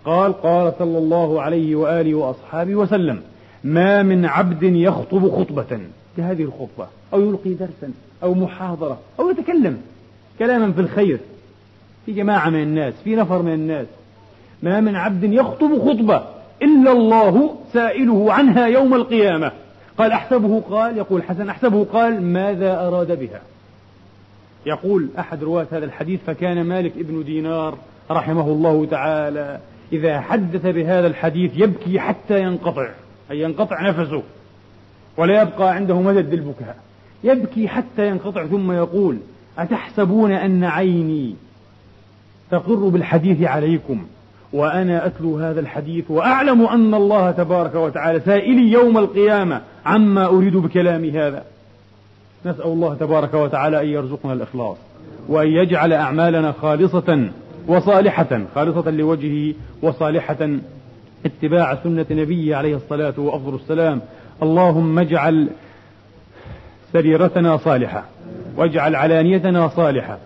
قال 0.04 0.32
قال 0.32 0.72
صلى 0.78 0.98
الله 0.98 1.42
عليه 1.42 1.76
وآله 1.76 2.14
وأصحابه 2.14 2.74
وسلم 2.74 3.20
ما 3.64 4.02
من 4.02 4.26
عبد 4.26 4.62
يخطب 4.62 5.30
خطبة. 5.30 5.80
كهذه 6.16 6.42
الخطبة 6.42 6.86
أو 7.12 7.20
يلقي 7.20 7.54
درسا 7.54 7.92
أو 8.22 8.34
محاضرة 8.34 8.98
أو 9.20 9.30
يتكلم 9.30 9.78
كلاما 10.38 10.72
في 10.72 10.80
الخير 10.80 11.20
في 12.06 12.12
جماعة 12.12 12.50
من 12.50 12.62
الناس 12.62 12.94
في 13.04 13.16
نفر 13.16 13.42
من 13.42 13.52
الناس. 13.52 13.86
ما 14.62 14.80
من 14.80 14.96
عبد 14.96 15.24
يخطب 15.24 15.78
خطبة. 15.78 16.35
إلا 16.62 16.92
الله 16.92 17.56
سائله 17.72 18.32
عنها 18.32 18.66
يوم 18.66 18.94
القيامة. 18.94 19.52
قال 19.98 20.12
أحسبه 20.12 20.60
قال 20.70 20.96
يقول 20.96 21.22
حسن 21.22 21.48
أحسبه 21.48 21.84
قال 21.84 22.22
ماذا 22.22 22.86
أراد 22.86 23.18
بها؟ 23.18 23.40
يقول 24.66 25.08
أحد 25.18 25.44
رواة 25.44 25.66
هذا 25.72 25.84
الحديث 25.84 26.20
فكان 26.26 26.62
مالك 26.64 26.92
ابن 26.98 27.24
دينار 27.24 27.78
رحمه 28.10 28.46
الله 28.46 28.86
تعالى 28.86 29.60
إذا 29.92 30.20
حدث 30.20 30.66
بهذا 30.66 31.06
الحديث 31.06 31.50
يبكي 31.56 32.00
حتى 32.00 32.40
ينقطع 32.40 32.88
أي 33.30 33.40
ينقطع 33.40 33.88
نفسه 33.88 34.22
ولا 35.16 35.42
يبقى 35.42 35.74
عنده 35.74 36.00
مدد 36.00 36.34
للبكاء. 36.34 36.76
يبكي 37.24 37.68
حتى 37.68 38.08
ينقطع 38.08 38.46
ثم 38.46 38.72
يقول 38.72 39.18
أتحسبون 39.58 40.32
أن 40.32 40.64
عيني 40.64 41.34
تقر 42.50 42.88
بالحديث 42.88 43.42
عليكم؟ 43.42 44.06
وأنا 44.52 45.06
أتلو 45.06 45.38
هذا 45.38 45.60
الحديث 45.60 46.10
وأعلم 46.10 46.66
أن 46.66 46.94
الله 46.94 47.30
تبارك 47.30 47.74
وتعالى 47.74 48.20
سائلي 48.20 48.72
يوم 48.72 48.98
القيامة 48.98 49.60
عما 49.86 50.26
أريد 50.26 50.56
بكلامي 50.56 51.10
هذا. 51.10 51.44
نسأل 52.46 52.64
الله 52.64 52.94
تبارك 52.94 53.34
وتعالى 53.34 53.80
أن 53.80 53.86
يرزقنا 53.86 54.32
الإخلاص 54.32 54.76
وأن 55.28 55.48
يجعل 55.48 55.92
أعمالنا 55.92 56.52
خالصة 56.52 57.28
وصالحة 57.68 58.40
خالصة 58.54 58.90
لوجهه 58.90 59.54
وصالحة. 59.82 60.50
اتباع 61.26 61.74
سنة 61.84 62.06
نبيه 62.10 62.56
عليه 62.56 62.76
الصلاة 62.76 63.14
وأفضل 63.18 63.54
السلام. 63.54 64.00
اللهم 64.42 64.98
اجعل 64.98 65.48
سريرتنا 66.92 67.56
صالحة 67.56 68.04
واجعل 68.56 68.96
علانيتنا 68.96 69.68
صالحة 69.68 70.18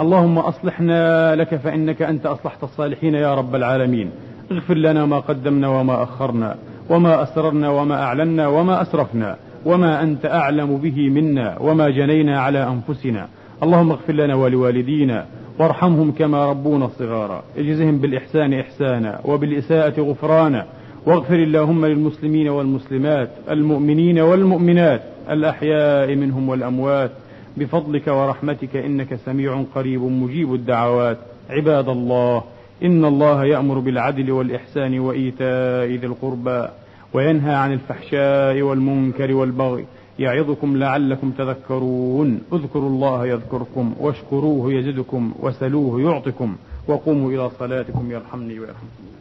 اللهم 0.00 0.38
أصلحنا 0.38 1.34
لك 1.34 1.56
فإنك 1.56 2.02
أنت 2.02 2.26
أصلحت 2.26 2.62
الصالحين 2.62 3.14
يا 3.14 3.34
رب 3.34 3.54
العالمين. 3.54 4.10
اغفر 4.52 4.74
لنا 4.74 5.06
ما 5.06 5.18
قدمنا 5.18 5.68
وما 5.68 6.02
أخرنا 6.02 6.54
وما 6.90 7.22
أسررنا 7.22 7.68
وما 7.70 8.02
أعلنا 8.02 8.46
وما 8.46 8.82
أسرفنا 8.82 9.36
وما 9.64 10.02
أنت 10.02 10.26
أعلم 10.26 10.76
به 10.76 11.10
منا 11.10 11.58
وما 11.60 11.90
جنينا 11.90 12.40
على 12.40 12.66
أنفسنا. 12.66 13.28
اللهم 13.62 13.90
اغفر 13.90 14.12
لنا 14.12 14.34
ولوالدينا 14.34 15.26
وارحمهم 15.58 16.12
كما 16.12 16.46
ربونا 16.46 16.88
صغارا. 16.88 17.42
اجزهم 17.56 17.98
بالإحسان 17.98 18.54
إحسانا 18.54 19.20
وبالإساءة 19.24 20.00
غفرانا. 20.00 20.66
واغفر 21.06 21.34
اللهم 21.34 21.86
للمسلمين 21.86 22.48
والمسلمات 22.48 23.30
المؤمنين 23.50 24.18
والمؤمنات 24.18 25.02
الأحياء 25.30 26.14
منهم 26.14 26.48
والأموات 26.48 27.10
بفضلك 27.56 28.06
ورحمتك 28.06 28.76
إنك 28.76 29.14
سميع 29.14 29.64
قريب 29.74 30.02
مجيب 30.02 30.54
الدعوات. 30.54 31.18
عباد 31.50 31.88
الله 31.88 32.42
إن 32.82 33.04
الله 33.04 33.44
يأمر 33.44 33.78
بالعدل 33.78 34.30
والإحسان 34.30 34.98
وإيتاء 34.98 35.86
ذي 35.86 36.06
القربى 36.06 36.68
وينهى 37.14 37.54
عن 37.54 37.72
الفحشاء 37.72 38.62
والمنكر 38.62 39.32
والبغي 39.32 39.84
يعظكم 40.18 40.76
لعلكم 40.76 41.30
تذكرون. 41.30 42.40
اذكروا 42.52 42.88
الله 42.88 43.26
يذكركم 43.26 43.94
واشكروه 44.00 44.72
يزدكم 44.72 45.32
وسلوه 45.40 46.00
يعطكم. 46.00 46.56
وقوموا 46.88 47.30
إلى 47.30 47.50
صلاتكم 47.58 48.10
يرحمني 48.10 48.60
ويرحمكم. 48.60 49.16